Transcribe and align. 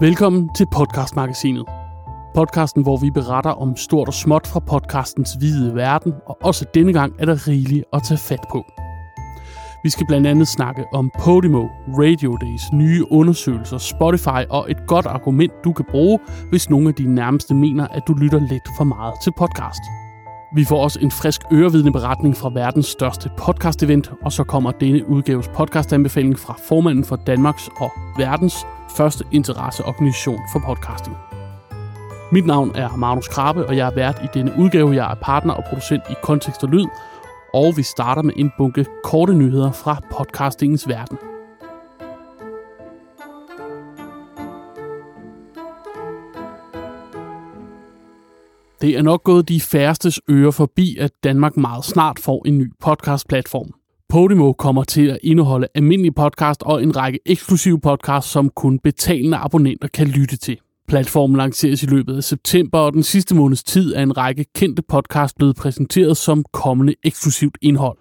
Velkommen 0.00 0.54
til 0.54 0.66
Podcastmagasinet. 0.72 1.66
Podcasten, 2.34 2.82
hvor 2.82 2.96
vi 2.96 3.10
beretter 3.10 3.50
om 3.50 3.76
stort 3.76 4.08
og 4.08 4.14
småt 4.14 4.46
fra 4.46 4.60
podcastens 4.60 5.32
hvide 5.32 5.74
verden, 5.74 6.12
og 6.26 6.38
også 6.42 6.64
denne 6.74 6.92
gang 6.92 7.12
er 7.18 7.24
der 7.24 7.48
rigeligt 7.48 7.84
at 7.92 8.02
tage 8.02 8.18
fat 8.18 8.44
på. 8.52 8.64
Vi 9.84 9.90
skal 9.90 10.06
blandt 10.06 10.26
andet 10.26 10.48
snakke 10.48 10.84
om 10.92 11.10
Podimo, 11.18 11.66
Radio 11.88 12.36
Days, 12.40 12.62
nye 12.72 13.04
undersøgelser, 13.10 13.78
Spotify 13.78 14.42
og 14.50 14.70
et 14.70 14.86
godt 14.86 15.06
argument, 15.06 15.52
du 15.64 15.72
kan 15.72 15.84
bruge, 15.90 16.18
hvis 16.50 16.70
nogle 16.70 16.88
af 16.88 16.94
dine 16.94 17.14
nærmeste 17.14 17.54
mener, 17.54 17.88
at 17.88 18.02
du 18.08 18.12
lytter 18.12 18.40
lidt 18.40 18.68
for 18.76 18.84
meget 18.84 19.14
til 19.22 19.32
podcast. 19.38 19.82
Vi 20.54 20.64
får 20.64 20.82
også 20.82 20.98
en 21.02 21.10
frisk 21.10 21.40
ørevidende 21.52 21.92
beretning 21.92 22.36
fra 22.36 22.50
verdens 22.54 22.86
største 22.86 23.30
podcast-event, 23.40 24.24
og 24.24 24.32
så 24.32 24.44
kommer 24.44 24.70
denne 24.70 25.08
udgaves 25.08 25.48
podcast-anbefaling 25.48 26.38
fra 26.38 26.56
formanden 26.68 27.04
for 27.04 27.16
Danmarks 27.16 27.68
og 27.80 27.90
verdens 28.18 28.66
første 28.96 29.24
interesseorganisation 29.32 30.40
for 30.52 30.58
podcasting. 30.66 31.16
Mit 32.32 32.46
navn 32.46 32.72
er 32.74 32.96
Magnus 32.96 33.28
Krabbe, 33.28 33.66
og 33.66 33.76
jeg 33.76 33.86
er 33.86 33.94
vært 33.94 34.20
i 34.24 34.26
denne 34.34 34.52
udgave. 34.58 34.94
Jeg 34.94 35.10
er 35.10 35.14
partner 35.14 35.54
og 35.54 35.64
producent 35.64 36.02
i 36.10 36.14
Kontekst 36.22 36.64
og 36.64 36.68
Lyd, 36.68 36.86
og 37.54 37.76
vi 37.76 37.82
starter 37.82 38.22
med 38.22 38.34
en 38.36 38.52
bunke 38.58 38.86
korte 39.04 39.34
nyheder 39.34 39.72
fra 39.72 40.00
podcastingens 40.10 40.88
verden. 40.88 41.18
Det 48.80 48.98
er 48.98 49.02
nok 49.02 49.24
gået 49.24 49.48
de 49.48 49.60
færstes 49.60 50.20
ører 50.30 50.50
forbi, 50.50 50.96
at 51.00 51.10
Danmark 51.24 51.56
meget 51.56 51.84
snart 51.84 52.18
får 52.18 52.42
en 52.46 52.58
ny 52.58 52.72
podcastplatform. 52.80 53.70
Podimo 54.08 54.52
kommer 54.52 54.84
til 54.84 55.06
at 55.06 55.18
indeholde 55.22 55.68
almindelige 55.74 56.12
podcast 56.12 56.62
og 56.62 56.82
en 56.82 56.96
række 56.96 57.18
eksklusive 57.26 57.80
podcasts, 57.80 58.30
som 58.30 58.50
kun 58.56 58.78
betalende 58.78 59.36
abonnenter 59.36 59.88
kan 59.88 60.06
lytte 60.06 60.36
til. 60.36 60.58
Platformen 60.88 61.36
lanceres 61.36 61.82
i 61.82 61.86
løbet 61.86 62.16
af 62.16 62.24
september, 62.24 62.78
og 62.78 62.92
den 62.92 63.02
sidste 63.02 63.34
måneds 63.34 63.62
tid 63.64 63.94
er 63.94 64.02
en 64.02 64.16
række 64.16 64.44
kendte 64.54 64.82
podcast 64.82 65.36
blevet 65.36 65.56
præsenteret 65.56 66.16
som 66.16 66.44
kommende 66.52 66.94
eksklusivt 67.04 67.58
indhold. 67.62 67.98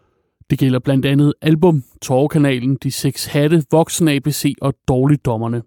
Det 0.49 0.59
gælder 0.59 0.79
blandt 0.79 1.05
andet 1.05 1.33
Album, 1.41 1.83
Torvekanalen, 2.01 2.77
De 2.83 2.91
Seks 2.91 3.25
Hatte, 3.25 3.63
Voksen 3.71 4.07
ABC 4.07 4.53
og 4.61 4.73
Dårligdommerne. 4.87 5.61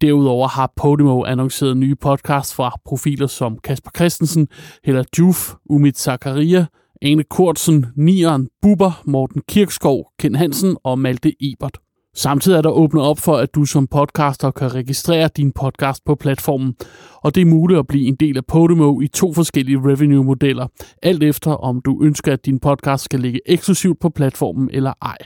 Derudover 0.00 0.48
har 0.48 0.72
Podimo 0.76 1.24
annonceret 1.24 1.76
nye 1.76 1.94
podcasts 1.94 2.54
fra 2.54 2.76
profiler 2.84 3.26
som 3.26 3.58
Kasper 3.64 3.90
Christensen, 3.96 4.48
Hella 4.84 5.04
Juf, 5.18 5.54
Umid 5.64 5.92
Zakaria, 5.92 6.66
Ane 7.02 7.22
Kortsen, 7.22 7.86
Nieren, 7.96 8.48
Buber, 8.62 9.02
Morten 9.04 9.42
Kirkskov, 9.48 10.06
Ken 10.18 10.34
Hansen 10.34 10.76
og 10.84 10.98
Malte 10.98 11.32
Ebert. 11.40 11.78
Samtidig 12.14 12.56
er 12.56 12.62
der 12.62 12.70
åbnet 12.70 13.02
op 13.02 13.18
for, 13.18 13.36
at 13.36 13.54
du 13.54 13.64
som 13.64 13.86
podcaster 13.86 14.50
kan 14.50 14.74
registrere 14.74 15.28
din 15.36 15.52
podcast 15.52 16.04
på 16.04 16.14
platformen, 16.14 16.74
og 17.22 17.34
det 17.34 17.40
er 17.40 17.44
muligt 17.44 17.78
at 17.78 17.86
blive 17.86 18.06
en 18.06 18.14
del 18.14 18.36
af 18.36 18.46
Podimo 18.46 19.00
i 19.00 19.08
to 19.08 19.32
forskellige 19.32 19.78
revenue-modeller, 19.78 20.66
alt 21.02 21.22
efter 21.22 21.50
om 21.50 21.80
du 21.84 22.02
ønsker, 22.02 22.32
at 22.32 22.46
din 22.46 22.60
podcast 22.60 23.04
skal 23.04 23.20
ligge 23.20 23.40
eksklusivt 23.46 24.00
på 24.00 24.08
platformen 24.08 24.70
eller 24.72 24.92
ej. 25.02 25.16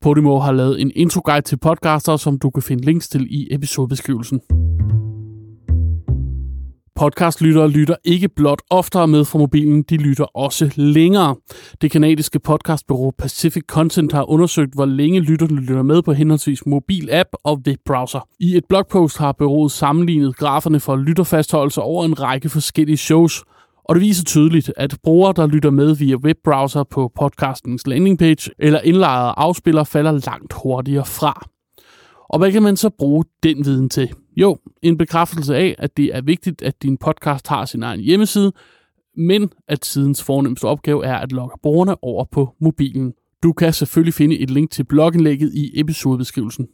Podimo 0.00 0.38
har 0.38 0.52
lavet 0.52 0.80
en 0.80 0.92
intro-guide 0.94 1.44
til 1.44 1.56
podcaster, 1.56 2.16
som 2.16 2.38
du 2.38 2.50
kan 2.50 2.62
finde 2.62 2.84
links 2.84 3.08
til 3.08 3.26
i 3.30 3.48
episodebeskrivelsen. 3.50 4.40
Podcastlyttere 6.96 7.68
lytter 7.68 7.96
ikke 8.04 8.28
blot 8.28 8.62
oftere 8.70 9.08
med 9.08 9.24
fra 9.24 9.38
mobilen, 9.38 9.82
de 9.82 9.96
lytter 9.96 10.24
også 10.24 10.72
længere. 10.76 11.36
Det 11.80 11.90
kanadiske 11.90 12.38
podcastbureau 12.38 13.10
Pacific 13.18 13.62
Content 13.66 14.12
har 14.12 14.30
undersøgt, 14.30 14.74
hvor 14.74 14.84
længe 14.84 15.20
lytterne 15.20 15.60
lytter 15.60 15.82
med 15.82 16.02
på 16.02 16.12
henholdsvis 16.12 16.66
mobil 16.66 17.08
app 17.12 17.28
og 17.44 17.60
webbrowser. 17.66 18.28
I 18.40 18.56
et 18.56 18.64
blogpost 18.68 19.18
har 19.18 19.32
bureauet 19.32 19.72
sammenlignet 19.72 20.36
graferne 20.36 20.80
for 20.80 20.96
lytterfastholdelse 20.96 21.80
over 21.80 22.04
en 22.04 22.20
række 22.22 22.48
forskellige 22.48 22.96
shows. 22.96 23.44
Og 23.84 23.94
det 23.94 24.02
viser 24.02 24.24
tydeligt, 24.24 24.72
at 24.76 24.96
brugere, 25.02 25.32
der 25.36 25.46
lytter 25.46 25.70
med 25.70 25.96
via 25.96 26.16
webbrowser 26.16 26.84
på 26.84 27.12
podcastens 27.20 27.86
landingpage 27.86 28.50
eller 28.58 28.80
indlejrede 28.80 29.34
afspiller, 29.36 29.84
falder 29.84 30.12
langt 30.12 30.52
hurtigere 30.62 31.04
fra. 31.04 31.46
Og 32.28 32.38
hvad 32.38 32.52
kan 32.52 32.62
man 32.62 32.76
så 32.76 32.90
bruge 32.98 33.24
den 33.42 33.64
viden 33.64 33.90
til? 33.90 34.10
Jo, 34.36 34.58
en 34.82 34.98
bekræftelse 34.98 35.56
af, 35.56 35.74
at 35.78 35.96
det 35.96 36.16
er 36.16 36.20
vigtigt, 36.20 36.62
at 36.62 36.82
din 36.82 36.96
podcast 36.96 37.48
har 37.48 37.64
sin 37.64 37.82
egen 37.82 38.00
hjemmeside, 38.00 38.52
men 39.16 39.50
at 39.68 39.84
sidens 39.84 40.22
fornemmeste 40.22 40.64
opgave 40.64 41.04
er 41.04 41.16
at 41.16 41.32
logge 41.32 41.56
brugerne 41.62 42.04
over 42.04 42.24
på 42.24 42.54
mobilen. 42.60 43.12
Du 43.42 43.52
kan 43.52 43.72
selvfølgelig 43.72 44.14
finde 44.14 44.38
et 44.38 44.50
link 44.50 44.70
til 44.70 44.84
blogindlægget 44.84 45.54
i 45.54 45.80
episodebeskrivelsen. 45.80 46.66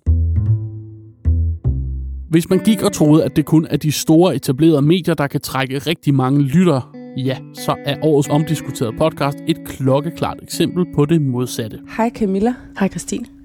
Hvis 2.30 2.50
man 2.50 2.58
gik 2.58 2.82
og 2.82 2.92
troede, 2.92 3.24
at 3.24 3.36
det 3.36 3.46
kun 3.46 3.66
er 3.70 3.76
de 3.76 3.92
store 3.92 4.36
etablerede 4.36 4.82
medier, 4.82 5.14
der 5.14 5.26
kan 5.26 5.40
trække 5.40 5.78
rigtig 5.78 6.14
mange 6.14 6.42
lyttere, 6.42 6.82
ja, 7.16 7.38
så 7.54 7.76
er 7.84 7.96
årets 8.02 8.28
omdiskuterede 8.28 8.96
podcast 8.98 9.38
et 9.48 9.56
klokkeklart 9.66 10.38
eksempel 10.42 10.86
på 10.94 11.04
det 11.04 11.22
modsatte. 11.22 11.80
Hej 11.96 12.10
Camilla. 12.10 12.54
Hej 12.78 12.88
Christine. 12.88 13.41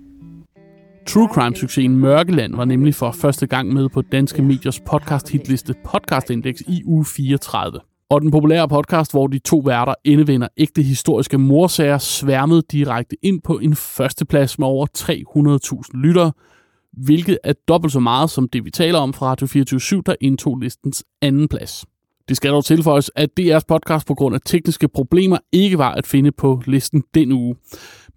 True 1.07 1.27
Crime-succesen 1.27 1.97
Mørkeland 1.97 2.55
var 2.55 2.65
nemlig 2.65 2.95
for 2.95 3.11
første 3.11 3.47
gang 3.47 3.73
med 3.73 3.89
på 3.89 4.01
danske 4.01 4.41
mediers 4.41 4.79
podcast-hitliste 4.79 5.73
Podcast 5.85 6.29
Index 6.29 6.61
i 6.67 6.83
uge 6.85 7.05
34. 7.05 7.79
Og 8.09 8.21
den 8.21 8.31
populære 8.31 8.67
podcast, 8.67 9.11
hvor 9.11 9.27
de 9.27 9.39
to 9.39 9.57
værter 9.57 9.93
indevender 10.03 10.47
ægte 10.57 10.81
historiske 10.81 11.37
morsager, 11.37 11.97
sværmede 11.97 12.61
direkte 12.71 13.15
ind 13.21 13.41
på 13.41 13.57
en 13.57 13.75
førsteplads 13.75 14.59
med 14.59 14.67
over 14.67 14.87
300.000 15.93 15.97
lyttere, 15.97 16.31
hvilket 16.93 17.37
er 17.43 17.53
dobbelt 17.67 17.93
så 17.93 17.99
meget 17.99 18.29
som 18.29 18.49
det, 18.49 18.65
vi 18.65 18.71
taler 18.71 18.99
om 18.99 19.13
fra 19.13 19.25
Radio 19.25 19.47
24 19.47 20.01
der 20.05 20.15
indtog 20.21 20.57
listens 20.57 21.03
anden 21.21 21.47
plads. 21.47 21.85
Det 22.29 22.37
skal 22.37 22.51
dog 22.51 22.65
tilføjes, 22.65 23.11
at 23.15 23.29
DR's 23.39 23.65
podcast 23.67 24.07
på 24.07 24.13
grund 24.13 24.35
af 24.35 24.41
tekniske 24.45 24.87
problemer 24.87 25.37
ikke 25.51 25.77
var 25.77 25.91
at 25.91 26.07
finde 26.07 26.31
på 26.31 26.61
listen 26.65 27.03
den 27.13 27.31
uge. 27.31 27.55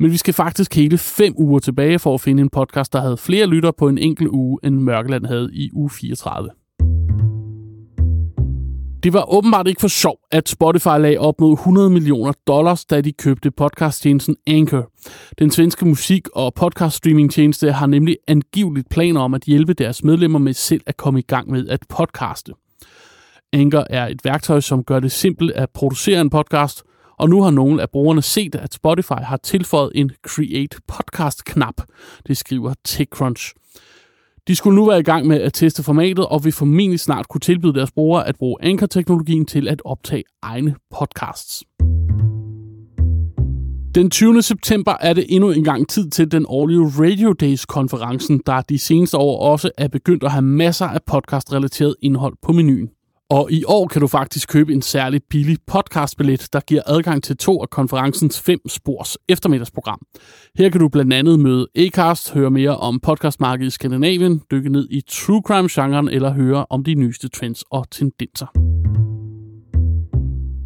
Men 0.00 0.10
vi 0.10 0.16
skal 0.16 0.34
faktisk 0.34 0.74
hele 0.74 0.98
fem 0.98 1.34
uger 1.36 1.58
tilbage 1.58 1.98
for 1.98 2.14
at 2.14 2.20
finde 2.20 2.42
en 2.42 2.50
podcast, 2.50 2.92
der 2.92 3.00
havde 3.00 3.16
flere 3.16 3.46
lytter 3.46 3.70
på 3.78 3.88
en 3.88 3.98
enkelt 3.98 4.28
uge, 4.28 4.58
end 4.64 4.74
Mørkeland 4.74 5.26
havde 5.26 5.50
i 5.52 5.70
uge 5.72 5.90
34. 5.90 6.50
Det 9.02 9.12
var 9.12 9.34
åbenbart 9.34 9.66
ikke 9.66 9.80
for 9.80 9.88
sjov, 9.88 10.16
at 10.30 10.48
Spotify 10.48 10.98
lagde 10.98 11.18
op 11.18 11.40
mod 11.40 11.52
100 11.52 11.90
millioner 11.90 12.32
dollars, 12.46 12.84
da 12.84 13.00
de 13.00 13.12
købte 13.12 13.50
podcasttjenesten 13.50 14.36
Anchor. 14.46 14.90
Den 15.38 15.50
svenske 15.50 15.86
musik- 15.86 16.28
og 16.34 16.52
podcast-streaming-tjeneste 16.54 17.72
har 17.72 17.86
nemlig 17.86 18.16
angiveligt 18.28 18.88
planer 18.90 19.20
om 19.20 19.34
at 19.34 19.42
hjælpe 19.42 19.74
deres 19.74 20.04
medlemmer 20.04 20.38
med 20.38 20.52
selv 20.52 20.80
at 20.86 20.96
komme 20.96 21.18
i 21.18 21.22
gang 21.22 21.50
med 21.50 21.68
at 21.68 21.80
podcaste. 21.88 22.52
Anchor 23.52 23.86
er 23.90 24.06
et 24.06 24.24
værktøj, 24.24 24.60
som 24.60 24.84
gør 24.84 25.00
det 25.00 25.12
simpelt 25.12 25.50
at 25.50 25.70
producere 25.74 26.20
en 26.20 26.30
podcast, 26.30 26.82
og 27.20 27.28
nu 27.28 27.42
har 27.42 27.50
nogle 27.50 27.82
af 27.82 27.90
brugerne 27.90 28.22
set, 28.22 28.54
at 28.54 28.74
Spotify 28.74 29.22
har 29.22 29.36
tilføjet 29.36 29.92
en 29.94 30.10
Create 30.26 30.78
Podcast-knap. 30.88 31.74
Det 32.26 32.36
skriver 32.36 32.74
TechCrunch. 32.84 33.54
De 34.48 34.56
skulle 34.56 34.76
nu 34.76 34.86
være 34.86 34.98
i 34.98 35.02
gang 35.02 35.26
med 35.26 35.40
at 35.40 35.52
teste 35.52 35.82
formatet, 35.82 36.26
og 36.26 36.44
vil 36.44 36.52
formentlig 36.52 37.00
snart 37.00 37.28
kunne 37.28 37.40
tilbyde 37.40 37.74
deres 37.74 37.90
brugere 37.92 38.28
at 38.28 38.36
bruge 38.36 38.56
Anchor-teknologien 38.60 39.46
til 39.46 39.68
at 39.68 39.82
optage 39.84 40.24
egne 40.42 40.74
podcasts. 40.90 41.62
Den 43.94 44.10
20. 44.10 44.42
september 44.42 44.96
er 45.00 45.12
det 45.12 45.26
endnu 45.28 45.50
en 45.50 45.64
gang 45.64 45.88
tid 45.88 46.10
til 46.10 46.32
den 46.32 46.46
årlige 46.48 46.80
Radio 46.80 47.32
Days-konferencen, 47.32 48.42
der 48.46 48.60
de 48.60 48.78
seneste 48.78 49.16
år 49.16 49.50
også 49.52 49.70
er 49.78 49.88
begyndt 49.88 50.24
at 50.24 50.30
have 50.30 50.42
masser 50.42 50.86
af 50.86 51.00
podcast-relateret 51.06 51.94
indhold 52.02 52.34
på 52.42 52.52
menuen. 52.52 52.90
Og 53.30 53.52
i 53.52 53.64
år 53.66 53.86
kan 53.86 54.00
du 54.00 54.06
faktisk 54.06 54.48
købe 54.48 54.72
en 54.72 54.82
særlig 54.82 55.20
billig 55.30 55.58
podcastbillet, 55.66 56.48
der 56.52 56.60
giver 56.60 56.82
adgang 56.86 57.22
til 57.22 57.36
to 57.36 57.62
af 57.62 57.70
konferencens 57.70 58.40
fem 58.40 58.68
spors 58.68 59.18
eftermiddagsprogram. 59.28 60.00
Her 60.58 60.68
kan 60.70 60.80
du 60.80 60.88
blandt 60.88 61.12
andet 61.12 61.40
møde 61.40 61.66
Acast, 61.76 62.32
høre 62.32 62.50
mere 62.50 62.76
om 62.76 63.00
podcastmarkedet 63.00 63.66
i 63.66 63.70
Skandinavien, 63.70 64.42
dykke 64.50 64.68
ned 64.68 64.88
i 64.90 65.02
true 65.08 65.42
crime-genren 65.46 66.08
eller 66.08 66.32
høre 66.32 66.66
om 66.70 66.84
de 66.84 66.94
nyeste 66.94 67.28
trends 67.28 67.64
og 67.70 67.90
tendenser. 67.90 68.46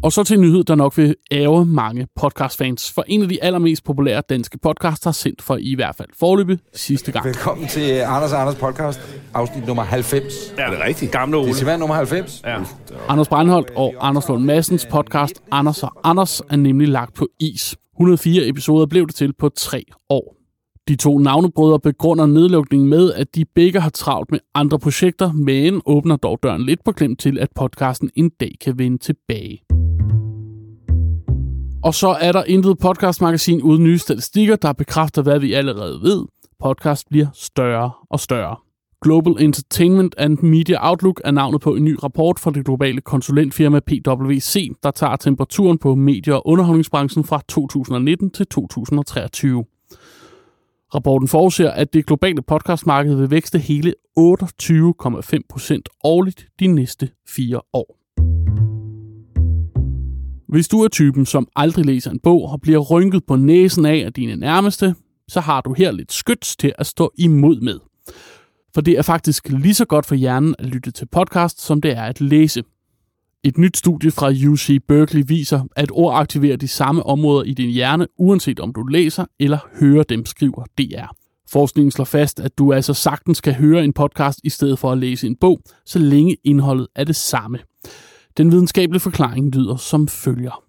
Og 0.05 0.11
så 0.11 0.23
til 0.23 0.35
en 0.35 0.41
nyhed, 0.41 0.63
der 0.63 0.75
nok 0.75 0.97
vil 0.97 1.15
ære 1.31 1.65
mange 1.65 2.07
podcastfans. 2.15 2.91
For 2.91 3.03
en 3.07 3.21
af 3.21 3.29
de 3.29 3.43
allermest 3.43 3.83
populære 3.83 4.21
danske 4.29 4.57
podcasts 4.57 5.03
har 5.03 5.11
sendt 5.11 5.41
for 5.41 5.57
i 5.61 5.75
hvert 5.75 5.95
fald 5.95 6.07
forløbet 6.19 6.59
sidste 6.73 7.11
gang. 7.11 7.25
Velkommen 7.25 7.67
til 7.67 7.91
Anders 7.91 8.33
og 8.33 8.41
Anders 8.41 8.55
podcast, 8.55 8.99
afsnit 9.33 9.67
nummer 9.67 9.83
90. 9.83 10.53
Ja, 10.57 10.65
det 10.65 10.79
er 10.79 10.85
rigtigt. 10.85 11.11
Gamle 11.11 11.37
Ole. 11.37 11.45
Det 11.45 11.51
er 11.51 11.55
simpelthen 11.55 11.79
nummer 11.79 11.95
90. 11.95 12.41
Ja. 12.45 12.63
Anders 13.07 13.27
Breinholt 13.27 13.71
og 13.75 13.95
Anders 13.99 14.27
Lund 14.27 14.43
Massens 14.43 14.87
podcast 14.91 15.41
Anders 15.51 15.83
og 15.83 15.91
Anders 16.03 16.41
er 16.49 16.55
nemlig 16.55 16.87
lagt 16.87 17.13
på 17.13 17.27
is. 17.39 17.75
104 17.95 18.47
episoder 18.47 18.85
blev 18.85 19.07
det 19.07 19.15
til 19.15 19.33
på 19.33 19.49
tre 19.49 19.83
år. 20.09 20.35
De 20.87 20.95
to 20.95 21.17
navnebrødre 21.17 21.79
begrunder 21.79 22.25
nedlukningen 22.25 22.89
med, 22.89 23.13
at 23.13 23.35
de 23.35 23.45
begge 23.45 23.79
har 23.79 23.89
travlt 23.89 24.31
med 24.31 24.39
andre 24.53 24.79
projekter, 24.79 25.31
men 25.31 25.81
åbner 25.85 26.15
dog 26.15 26.39
døren 26.43 26.65
lidt 26.65 26.83
på 26.83 26.91
klem 26.91 27.15
til, 27.15 27.39
at 27.39 27.49
podcasten 27.55 28.09
en 28.15 28.29
dag 28.39 28.51
kan 28.61 28.79
vende 28.79 28.97
tilbage. 28.97 29.64
Og 31.85 31.93
så 31.93 32.07
er 32.07 32.31
der 32.31 32.43
intet 32.43 32.77
podcastmagasin 32.77 33.61
uden 33.61 33.83
nye 33.83 33.97
statistikker, 33.97 34.55
der 34.55 34.73
bekræfter, 34.73 35.21
hvad 35.21 35.39
vi 35.39 35.53
allerede 35.53 36.01
ved. 36.01 36.25
Podcast 36.59 37.09
bliver 37.09 37.27
større 37.33 37.91
og 38.09 38.19
større. 38.19 38.55
Global 39.01 39.35
Entertainment 39.39 40.15
and 40.17 40.37
Media 40.37 40.89
Outlook 40.89 41.21
er 41.23 41.31
navnet 41.31 41.61
på 41.61 41.75
en 41.75 41.83
ny 41.83 41.97
rapport 42.03 42.39
fra 42.39 42.51
det 42.51 42.65
globale 42.65 43.01
konsulentfirma 43.01 43.79
PwC, 43.79 44.69
der 44.83 44.91
tager 44.91 45.15
temperaturen 45.15 45.77
på 45.77 45.95
medie- 45.95 46.35
og 46.35 46.47
underholdningsbranchen 46.47 47.23
fra 47.23 47.41
2019 47.47 48.31
til 48.31 48.47
2023. 48.47 49.65
Rapporten 50.95 51.27
forudser, 51.27 51.71
at 51.71 51.93
det 51.93 52.05
globale 52.05 52.41
podcastmarked 52.41 53.15
vil 53.15 53.31
vækste 53.31 53.59
hele 53.59 53.93
28,5 54.19 55.39
procent 55.49 55.89
årligt 56.03 56.47
de 56.59 56.67
næste 56.67 57.09
fire 57.27 57.61
år. 57.73 58.04
Hvis 60.47 60.67
du 60.67 60.81
er 60.81 60.87
typen, 60.87 61.25
som 61.25 61.47
aldrig 61.55 61.85
læser 61.85 62.11
en 62.11 62.19
bog 62.19 62.49
og 62.49 62.61
bliver 62.61 62.79
rynket 62.79 63.23
på 63.25 63.35
næsen 63.35 63.85
af 63.85 64.05
af 64.05 64.13
dine 64.13 64.35
nærmeste, 64.35 64.95
så 65.27 65.39
har 65.39 65.61
du 65.61 65.73
her 65.73 65.91
lidt 65.91 66.13
skyts 66.13 66.55
til 66.55 66.73
at 66.77 66.85
stå 66.85 67.11
imod 67.17 67.61
med. 67.61 67.79
For 68.73 68.81
det 68.81 68.97
er 68.97 69.01
faktisk 69.01 69.49
lige 69.49 69.73
så 69.73 69.85
godt 69.85 70.05
for 70.05 70.15
hjernen 70.15 70.55
at 70.59 70.65
lytte 70.65 70.91
til 70.91 71.05
podcast, 71.05 71.61
som 71.61 71.81
det 71.81 71.91
er 71.91 72.03
at 72.03 72.21
læse. 72.21 72.63
Et 73.43 73.57
nyt 73.57 73.77
studie 73.77 74.11
fra 74.11 74.29
UC 74.49 74.79
Berkeley 74.87 75.23
viser, 75.27 75.63
at 75.75 75.89
ord 75.91 76.19
aktiverer 76.19 76.57
de 76.57 76.67
samme 76.67 77.03
områder 77.03 77.43
i 77.43 77.53
din 77.53 77.69
hjerne, 77.69 78.07
uanset 78.17 78.59
om 78.59 78.73
du 78.73 78.83
læser 78.83 79.25
eller 79.39 79.57
hører 79.79 80.03
dem, 80.03 80.25
skriver 80.25 80.63
DR. 80.77 81.15
Forskningen 81.49 81.91
slår 81.91 82.05
fast, 82.05 82.39
at 82.39 82.57
du 82.57 82.73
altså 82.73 82.93
sagtens 82.93 83.41
kan 83.41 83.53
høre 83.53 83.83
en 83.83 83.93
podcast 83.93 84.39
i 84.43 84.49
stedet 84.49 84.79
for 84.79 84.91
at 84.91 84.97
læse 84.97 85.27
en 85.27 85.35
bog, 85.35 85.61
så 85.85 85.99
længe 85.99 86.37
indholdet 86.43 86.87
er 86.95 87.03
det 87.03 87.15
samme. 87.15 87.59
Den 88.37 88.51
videnskabelige 88.51 88.99
forklaring 88.99 89.55
lyder 89.55 89.75
som 89.75 90.07
følger. 90.07 90.63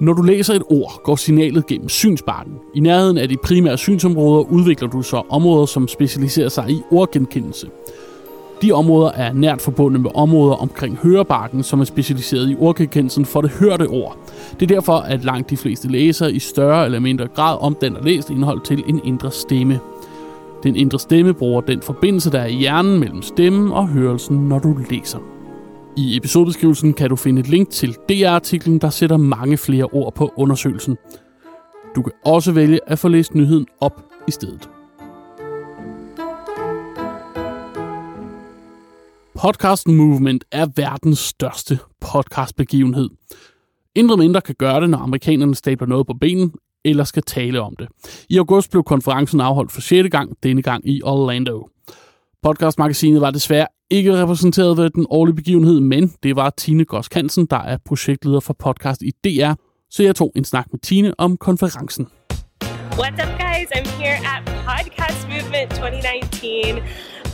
Når 0.00 0.12
du 0.12 0.22
læser 0.22 0.54
et 0.54 0.62
ord, 0.70 1.00
går 1.04 1.16
signalet 1.16 1.66
gennem 1.66 1.88
synsbarten. 1.88 2.52
I 2.74 2.80
nærheden 2.80 3.18
af 3.18 3.28
de 3.28 3.36
primære 3.44 3.78
synsområder 3.78 4.44
udvikler 4.44 4.88
du 4.88 5.02
så 5.02 5.22
områder, 5.30 5.66
som 5.66 5.88
specialiserer 5.88 6.48
sig 6.48 6.70
i 6.70 6.82
ordgenkendelse. 6.90 7.68
De 8.62 8.72
områder 8.72 9.10
er 9.10 9.32
nært 9.32 9.60
forbundet 9.62 10.00
med 10.00 10.10
områder 10.14 10.54
omkring 10.54 10.96
hørebarken, 10.96 11.62
som 11.62 11.80
er 11.80 11.84
specialiseret 11.84 12.50
i 12.50 12.56
ordgenkendelsen 12.58 13.24
for 13.24 13.40
det 13.40 13.50
hørte 13.50 13.86
ord. 13.86 14.16
Det 14.60 14.70
er 14.70 14.74
derfor, 14.74 14.96
at 14.96 15.24
langt 15.24 15.50
de 15.50 15.56
fleste 15.56 15.88
læsere 15.88 16.32
i 16.32 16.38
større 16.38 16.84
eller 16.84 17.00
mindre 17.00 17.28
grad 17.28 17.58
omdanner 17.60 18.02
læst 18.02 18.30
indhold 18.30 18.60
til 18.60 18.84
en 18.86 19.00
indre 19.04 19.30
stemme. 19.30 19.80
Den 20.66 20.76
indre 20.76 20.98
stemme 20.98 21.34
bruger 21.34 21.60
den 21.60 21.82
forbindelse, 21.82 22.32
der 22.32 22.40
er 22.40 22.46
i 22.46 22.54
hjernen 22.54 23.00
mellem 23.00 23.22
stemmen 23.22 23.72
og 23.72 23.88
hørelsen, 23.88 24.48
når 24.48 24.58
du 24.58 24.78
læser. 24.90 25.18
I 25.96 26.16
episodebeskrivelsen 26.16 26.92
kan 26.92 27.08
du 27.08 27.16
finde 27.16 27.40
et 27.40 27.48
link 27.48 27.70
til 27.70 27.96
DR-artiklen, 28.08 28.78
der 28.78 28.90
sætter 28.90 29.16
mange 29.16 29.56
flere 29.56 29.84
ord 29.84 30.14
på 30.14 30.32
undersøgelsen. 30.36 30.96
Du 31.96 32.02
kan 32.02 32.12
også 32.24 32.52
vælge 32.52 32.80
at 32.86 32.98
få 32.98 33.08
læst 33.08 33.34
nyheden 33.34 33.66
op 33.80 34.04
i 34.28 34.30
stedet. 34.30 34.70
Podcast 39.34 39.88
Movement 39.88 40.44
er 40.52 40.66
verdens 40.76 41.18
største 41.18 41.78
podcastbegivenhed. 42.00 43.10
Indre 43.94 44.16
mindre 44.16 44.40
kan 44.40 44.54
gøre 44.58 44.80
det, 44.80 44.90
når 44.90 44.98
amerikanerne 44.98 45.54
stabler 45.54 45.86
noget 45.86 46.06
på 46.06 46.14
benen 46.20 46.52
eller 46.86 47.04
skal 47.04 47.22
tale 47.22 47.60
om 47.60 47.74
det. 47.78 47.88
I 48.30 48.38
august 48.38 48.70
blev 48.70 48.84
konferencen 48.84 49.40
afholdt 49.40 49.72
for 49.72 49.80
6. 49.80 50.08
gang, 50.10 50.36
denne 50.42 50.62
gang 50.62 50.88
i 50.88 51.02
Orlando. 51.04 51.68
Podcastmagasinet 52.42 53.20
var 53.20 53.30
desværre 53.30 53.66
ikke 53.90 54.22
repræsenteret 54.22 54.76
ved 54.76 54.90
den 54.90 55.06
årlige 55.10 55.36
begivenhed, 55.36 55.80
men 55.80 56.12
det 56.22 56.36
var 56.36 56.50
Tine 56.50 56.84
Gosk 56.84 57.14
Hansen, 57.14 57.46
der 57.46 57.56
er 57.56 57.78
projektleder 57.84 58.40
for 58.40 58.56
podcast 58.58 59.02
i 59.02 59.10
DR, 59.24 59.52
så 59.90 60.02
jeg 60.02 60.16
tog 60.16 60.32
en 60.36 60.44
snak 60.44 60.66
med 60.72 60.80
Tine 60.80 61.20
om 61.20 61.36
konferencen. 61.36 62.06
What's 62.92 63.20
up, 63.24 63.32
guys? 63.38 63.68
I'm 63.76 63.88
here 64.00 64.18
at 64.34 64.40
Podcast 64.70 65.28
Movement 65.34 65.70
2019, 65.70 66.82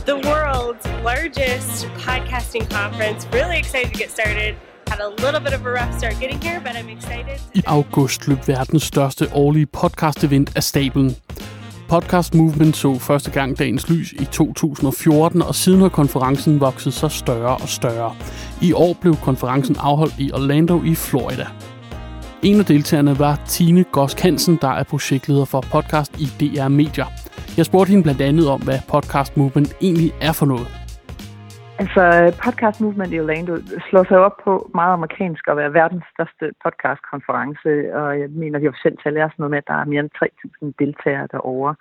the 0.09 0.17
world's 0.29 0.85
largest 1.09 1.87
podcasting 2.05 2.65
conference. 2.79 3.19
Really 3.33 3.57
excited 3.63 3.89
to 3.93 3.99
get 4.03 4.11
started. 4.11 4.72
Had 4.93 5.01
a 5.01 5.25
little 5.25 5.39
bit 5.39 5.53
of 5.59 5.65
a 5.65 5.69
rough 5.69 5.97
start 5.97 6.15
getting 6.21 6.43
here, 6.43 6.59
but 6.59 6.71
I'm 6.75 6.97
excited. 6.97 7.39
I 7.55 7.61
august 7.65 8.27
løb 8.27 8.47
verdens 8.47 8.83
største 8.83 9.27
årlige 9.33 9.65
podcast-event 9.65 10.51
af 10.55 10.63
stablen. 10.63 11.15
Podcast 11.89 12.35
Movement 12.35 12.77
så 12.77 12.99
første 12.99 13.31
gang 13.31 13.59
dagens 13.59 13.89
lys 13.89 14.11
i 14.11 14.25
2014, 14.25 15.41
og 15.41 15.55
siden 15.55 15.81
har 15.81 15.89
konferencen 15.89 16.59
vokset 16.59 16.93
sig 16.93 17.11
større 17.11 17.57
og 17.57 17.69
større. 17.69 18.15
I 18.61 18.73
år 18.73 18.97
blev 19.01 19.15
konferencen 19.15 19.75
afholdt 19.79 20.13
i 20.17 20.31
Orlando 20.33 20.83
i 20.83 20.95
Florida. 20.95 21.47
En 22.43 22.59
af 22.59 22.65
deltagerne 22.65 23.19
var 23.19 23.39
Tine 23.47 23.83
Gosk 23.83 24.19
Hansen, 24.19 24.57
der 24.61 24.69
er 24.69 24.83
projektleder 24.83 25.45
for 25.45 25.61
podcast 25.71 26.11
i 26.19 26.25
DR 26.25 26.67
Media. 26.67 27.05
Jeg 27.57 27.65
spurgte 27.65 27.89
hende 27.89 28.03
blandt 28.03 28.21
andet 28.21 28.49
om, 28.49 28.61
hvad 28.61 28.79
Podcast 28.87 29.37
Movement 29.37 29.73
egentlig 29.81 30.11
er 30.21 30.31
for 30.31 30.45
noget. 30.45 30.82
Altså, 31.81 32.03
Podcast 32.45 32.81
Movement 32.81 33.13
i 33.13 33.19
Orlando 33.19 33.53
slår 33.89 34.03
sig 34.03 34.17
op 34.17 34.37
på 34.43 34.71
meget 34.73 34.93
amerikansk 34.93 35.47
at 35.47 35.57
være 35.57 35.73
verdens 35.73 36.03
største 36.13 36.45
podcastkonference, 36.63 37.95
og 37.95 38.19
jeg 38.19 38.29
mener, 38.29 38.59
de 38.59 38.67
officielt 38.67 38.99
tal 39.03 39.17
er 39.17 39.27
sådan 39.29 39.35
noget 39.37 39.51
med, 39.51 39.57
at 39.57 39.67
der 39.67 39.73
er 39.73 39.85
mere 39.85 39.99
end 39.99 40.09
3.000 40.65 40.71
deltagere 40.79 41.27
derovre. 41.31 41.75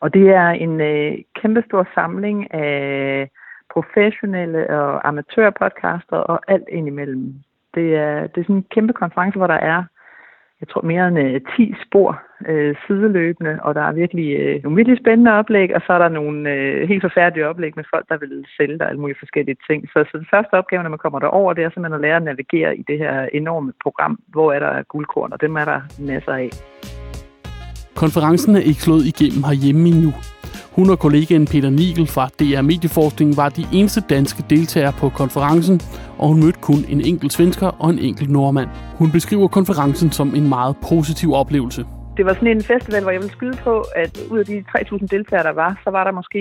Og 0.00 0.14
det 0.14 0.28
er 0.28 0.48
en 0.48 0.80
øh, 0.80 1.12
kæmpestor 1.40 1.88
samling 1.94 2.54
af 2.54 3.30
professionelle 3.74 4.70
og 4.70 5.08
amatørpodcaster 5.08 6.16
og 6.16 6.40
alt 6.48 6.68
indimellem. 6.68 7.34
Det 7.74 7.96
er, 7.96 8.20
det 8.26 8.38
er 8.40 8.44
sådan 8.44 8.56
en 8.56 8.72
kæmpe 8.74 8.92
konference, 8.92 9.36
hvor 9.38 9.46
der 9.46 9.60
er 9.74 9.84
jeg 10.62 10.68
tror, 10.68 10.82
mere 10.92 11.08
end 11.08 11.18
øh, 11.18 11.40
10 11.56 11.74
spor 11.86 12.10
øh, 12.50 12.74
sideløbende, 12.86 13.54
og 13.66 13.74
der 13.74 13.84
er 13.88 13.92
virkelig 14.02 14.28
øh, 14.40 14.62
nogle 14.62 14.76
virkelig 14.76 14.98
spændende 15.02 15.32
oplæg, 15.40 15.68
og 15.76 15.80
så 15.86 15.92
er 15.92 15.98
der 15.98 16.08
nogle 16.08 16.50
øh, 16.54 16.88
helt 16.88 17.04
forfærdelige 17.08 17.48
oplæg 17.50 17.72
med 17.76 17.84
folk, 17.94 18.04
der 18.08 18.16
vil 18.22 18.34
sælge 18.56 18.78
dig 18.78 18.86
alle 18.88 19.00
mulige 19.00 19.22
forskellige 19.22 19.58
ting. 19.68 19.80
Så, 19.92 19.98
så 20.10 20.14
den 20.18 20.32
første 20.34 20.54
opgave, 20.60 20.82
når 20.82 20.94
man 20.94 21.04
kommer 21.04 21.18
derover, 21.18 21.52
det 21.52 21.64
er 21.64 21.70
simpelthen 21.70 21.98
at 21.98 22.04
lære 22.06 22.16
at 22.16 22.28
navigere 22.30 22.76
i 22.80 22.82
det 22.90 22.98
her 22.98 23.14
enorme 23.40 23.72
program, 23.84 24.18
hvor 24.34 24.52
er 24.52 24.58
der 24.66 24.82
guldkorn, 24.82 25.32
og 25.32 25.40
dem 25.40 25.56
er 25.56 25.64
der 25.64 25.80
masser 26.12 26.32
af. 26.32 26.50
Konferencen 28.02 28.56
er 28.56 28.64
ikke 28.70 28.82
slået 28.86 29.04
igennem 29.12 29.42
herhjemme 29.48 29.88
endnu. 29.92 30.10
Hun 30.76 30.86
og 30.94 30.98
kollegaen 31.04 31.46
Peter 31.52 31.70
Nigel 31.80 32.06
fra 32.14 32.24
DR 32.40 32.62
Medieforskning 32.70 33.30
var 33.40 33.48
de 33.58 33.64
eneste 33.78 34.00
danske 34.14 34.40
deltagere 34.54 34.94
på 35.02 35.06
konferencen, 35.20 35.76
og 36.20 36.26
hun 36.30 36.38
mødte 36.44 36.60
kun 36.68 36.80
en 36.94 37.00
enkelt 37.10 37.32
svensker 37.36 37.68
og 37.82 37.88
en 37.94 38.00
enkelt 38.08 38.30
nordmand. 38.36 38.70
Hun 39.00 39.08
beskriver 39.16 39.48
konferencen 39.58 40.08
som 40.18 40.28
en 40.38 40.46
meget 40.56 40.74
positiv 40.90 41.28
oplevelse. 41.42 41.82
Det 42.16 42.24
var 42.28 42.34
sådan 42.34 42.56
en 42.56 42.64
festival, 42.72 43.02
hvor 43.02 43.14
jeg 43.14 43.20
ville 43.22 43.36
skyde 43.38 43.58
på, 43.66 43.74
at 44.02 44.12
ud 44.32 44.38
af 44.42 44.46
de 44.50 44.56
3.000 44.68 45.06
deltagere, 45.14 45.46
der 45.48 45.56
var, 45.62 45.70
så 45.84 45.90
var 45.96 46.04
der 46.04 46.12
måske 46.20 46.40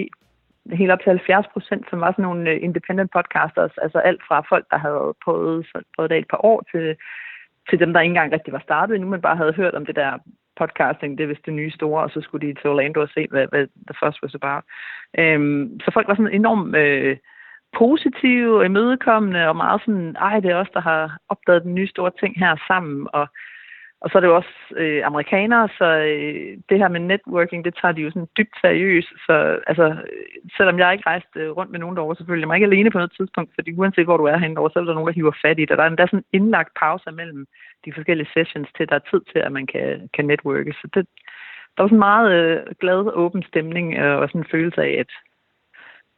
helt 0.81 0.92
op 0.92 1.01
til 1.01 1.10
70 1.10 1.47
procent, 1.54 1.83
som 1.90 2.00
var 2.04 2.11
sådan 2.11 2.28
nogle 2.30 2.50
øh, 2.52 2.57
independent 2.68 3.11
podcasters, 3.18 3.73
altså 3.85 3.97
alt 4.09 4.21
fra 4.28 4.38
folk, 4.52 4.66
der 4.71 4.80
havde 4.85 5.14
prøvet, 5.26 5.68
prøvet 5.95 6.09
det 6.11 6.18
et 6.18 6.31
par 6.33 6.45
år, 6.52 6.59
til, 6.71 6.85
til 7.69 7.80
dem, 7.81 7.94
der 7.94 8.00
ikke 8.02 8.11
engang 8.16 8.33
rigtig 8.33 8.54
var 8.54 8.64
startet 8.68 8.94
endnu, 8.95 9.09
men 9.09 9.21
bare 9.21 9.38
havde 9.42 9.59
hørt 9.61 9.76
om 9.80 9.85
det 9.85 9.95
der 9.95 10.11
podcasting, 10.60 11.18
det 11.18 11.24
er 11.24 11.28
vist 11.28 11.46
det 11.46 11.54
nye 11.54 11.72
store, 11.72 12.04
og 12.04 12.10
så 12.10 12.22
skulle 12.22 12.48
de 12.48 12.54
til 12.54 12.70
Orlando 12.70 13.02
og 13.02 13.10
se, 13.14 13.28
hvad, 13.31 13.48
hvad 13.52 13.68
The 13.88 13.96
First 14.02 14.24
was 14.24 14.36
about. 14.36 14.64
Øhm, 15.20 15.80
så 15.84 15.92
folk 15.94 16.08
var 16.08 16.16
sådan 16.16 16.34
enormt 16.34 16.76
øh, 16.76 17.18
positive 17.78 18.58
og 18.58 18.66
imødekommende, 18.66 19.48
og 19.48 19.56
meget 19.56 19.81
sådan, 19.86 20.16
ej, 20.16 20.40
det 20.40 20.52
er 20.52 20.56
os, 20.56 20.74
der 20.74 20.81
har 20.81 21.18
opdaget 21.30 21.64
den 21.64 21.76
nye 21.76 21.88
store 21.88 22.12
ting 22.20 22.40
her 22.40 22.56
sammen, 22.68 23.08
og 23.14 23.28
og 24.02 24.10
så 24.10 24.18
er 24.18 24.22
det 24.22 24.28
jo 24.28 24.36
også 24.36 24.56
øh, 24.76 25.02
amerikanere, 25.06 25.70
så 25.78 25.88
øh, 26.12 26.58
det 26.70 26.78
her 26.78 26.88
med 26.88 27.00
networking, 27.00 27.66
det 27.66 27.78
tager 27.81 27.92
de 27.92 28.02
jo 28.02 28.10
sådan 28.10 28.34
dybt 28.38 28.56
seriøst. 28.62 29.12
Så 29.26 29.60
altså, 29.68 29.86
selvom 30.58 30.80
jeg 30.80 30.94
ikke 30.94 31.10
rejste 31.10 31.40
øh, 31.40 31.50
rundt 31.58 31.72
med 31.72 31.80
nogen 31.80 31.96
derovre, 31.96 32.16
så 32.16 32.26
føler 32.26 32.42
jeg 32.42 32.48
mig 32.48 32.56
ikke 32.56 32.70
alene 32.72 32.92
på 32.92 32.98
noget 32.98 33.14
tidspunkt, 33.18 33.52
fordi 33.56 33.74
uanset 33.74 34.06
hvor 34.06 34.18
du 34.18 34.26
er 34.26 34.38
henne 34.38 34.56
derovre, 34.56 34.74
så 34.74 34.80
er 34.80 34.84
der 34.84 34.94
nogen, 34.94 35.08
der 35.08 35.20
hiver 35.20 35.36
fat 35.42 35.60
i 35.60 35.66
dig. 35.66 35.78
Der 35.78 35.84
er 35.84 35.88
endda 35.88 36.06
sådan 36.08 36.20
en 36.20 36.42
indlagt 36.42 36.74
pause 36.80 37.12
mellem 37.12 37.46
de 37.86 37.94
forskellige 37.94 38.30
sessions, 38.34 38.70
til 38.78 38.90
der 38.90 38.96
er 38.96 39.10
tid 39.12 39.22
til, 39.31 39.40
at 39.40 39.52
man 39.52 39.66
kan, 39.68 40.10
kan 40.14 40.26
networke. 40.26 40.74
Så 40.81 40.88
det, 40.94 41.08
der 41.74 41.84
var 41.84 41.88
sådan 41.88 41.96
en 41.96 42.08
meget 42.10 42.31
øh, 42.38 42.60
glad, 42.80 43.12
åben 43.14 43.44
stemning, 43.44 43.94
øh, 43.94 44.18
og 44.22 44.30
sådan 44.30 44.42
en 44.42 44.52
følelse 44.52 44.81
af, 44.81 44.94
at 45.04 45.12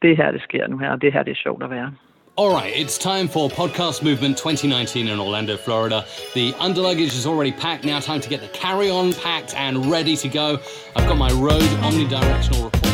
det 0.02 0.16
her, 0.16 0.30
det 0.30 0.42
sker 0.42 0.66
nu 0.66 0.78
her, 0.78 0.90
og 0.90 1.02
det 1.02 1.12
her, 1.12 1.22
det 1.22 1.30
er 1.30 1.44
sjovt 1.44 1.62
at 1.62 1.70
være. 1.70 1.92
All 2.36 2.52
right, 2.52 2.72
it's 2.76 2.98
time 2.98 3.28
for 3.28 3.48
Podcast 3.48 4.02
Movement 4.02 4.36
2019 4.36 5.06
in 5.06 5.20
Orlando, 5.20 5.56
Florida. 5.56 6.04
The 6.34 6.52
underluggage 6.58 7.14
is 7.14 7.26
already 7.26 7.52
packed. 7.52 7.84
Now, 7.84 8.00
time 8.00 8.20
to 8.20 8.28
get 8.28 8.40
the 8.40 8.48
carry 8.48 8.90
on 8.90 9.12
packed 9.12 9.54
and 9.54 9.88
ready 9.88 10.16
to 10.16 10.28
go. 10.28 10.58
I've 10.96 11.06
got 11.06 11.16
my 11.16 11.30
Rode 11.30 11.62
omnidirectional 11.86 12.64
report. 12.64 12.84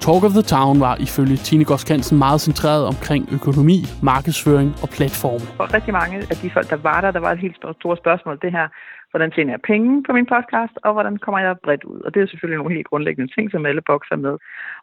Talk 0.00 0.24
of 0.24 0.32
the 0.32 0.42
Town 0.42 0.80
var 0.80 0.96
ifølge 1.00 1.36
Tine 1.36 1.64
Goskansen 1.64 2.18
meget 2.18 2.40
centreret 2.40 2.86
omkring 2.86 3.28
økonomi, 3.32 3.84
markedsføring 4.02 4.74
og 4.82 4.88
platforme. 4.88 5.46
For 5.56 5.74
rigtig 5.74 5.92
mange 5.92 6.16
af 6.30 6.36
de 6.36 6.50
folk, 6.50 6.70
der 6.70 6.76
var 6.76 7.00
der, 7.00 7.10
der 7.10 7.20
var 7.20 7.32
et 7.32 7.38
helt 7.38 7.56
stort 7.56 7.98
spørgsmål. 7.98 8.38
Det 8.42 8.52
her, 8.52 8.68
hvordan 9.12 9.30
tjener 9.30 9.52
jeg 9.52 9.60
penge 9.60 10.02
på 10.02 10.12
min 10.12 10.26
podcast, 10.26 10.74
og 10.84 10.92
hvordan 10.92 11.16
kommer 11.16 11.38
jeg 11.38 11.60
bredt 11.64 11.84
ud? 11.84 12.00
Og 12.00 12.14
det 12.14 12.22
er 12.22 12.26
selvfølgelig 12.26 12.58
nogle 12.58 12.74
helt 12.74 12.86
grundlæggende 12.86 13.32
ting, 13.34 13.50
som 13.50 13.66
alle 13.66 13.82
bokser 13.90 14.16
med. 14.16 14.34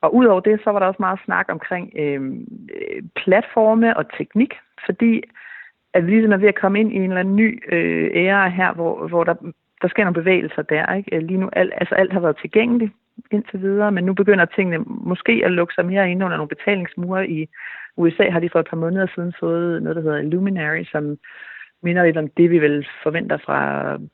Og 0.02 0.16
udover 0.16 0.40
det, 0.40 0.60
så 0.64 0.70
var 0.72 0.80
der 0.80 0.88
også 0.88 1.04
meget 1.08 1.20
snak 1.26 1.46
omkring 1.50 1.94
øhm, 1.98 2.48
øh, 2.76 3.02
platforme 3.16 3.98
og 3.98 4.06
teknik, 4.18 4.54
fordi 4.86 5.22
at 5.94 6.06
vi 6.06 6.12
ligesom 6.12 6.32
er 6.32 6.38
ved 6.38 6.48
at 6.48 6.62
komme 6.62 6.80
ind 6.80 6.92
i 6.94 6.96
en 6.96 7.04
eller 7.04 7.20
anden 7.20 7.36
ny 7.36 7.50
øh, 7.74 8.10
æra 8.14 8.50
her, 8.50 8.74
hvor, 8.74 9.08
hvor 9.08 9.24
der 9.24 9.36
der 9.82 9.88
sker 9.88 10.04
nogle 10.04 10.22
bevægelser 10.22 10.62
der. 10.62 10.94
Ikke? 10.94 11.16
Øh, 11.16 11.22
lige 11.22 11.40
nu, 11.40 11.50
alt, 11.54 11.74
altså 11.76 11.96
alt 11.96 12.14
har 12.14 12.20
været 12.20 12.38
tilgængeligt 12.42 12.94
indtil 13.32 13.62
videre, 13.62 13.92
men 13.92 14.04
nu 14.04 14.14
begynder 14.14 14.46
tingene 14.46 14.86
måske 14.88 15.42
at 15.46 15.52
lukke 15.52 15.74
sig 15.74 15.86
mere 15.86 16.12
ind 16.12 16.24
under 16.24 16.38
nogle 16.38 16.56
betalingsmure. 16.56 17.30
I 17.30 17.50
USA 17.98 18.30
har 18.30 18.40
de 18.40 18.50
for 18.52 18.60
et 18.60 18.70
par 18.70 18.78
måneder 18.78 19.08
siden 19.16 19.34
fået 19.40 19.84
noget, 19.84 19.96
der 19.96 20.02
hedder 20.02 20.18
Illuminary, 20.18 20.84
som 20.84 21.18
minder 21.84 22.06
lidt 22.06 22.18
om 22.18 22.30
det, 22.38 22.50
vi 22.50 22.60
vil 22.60 22.88
forventer 23.04 23.38
fra 23.38 23.60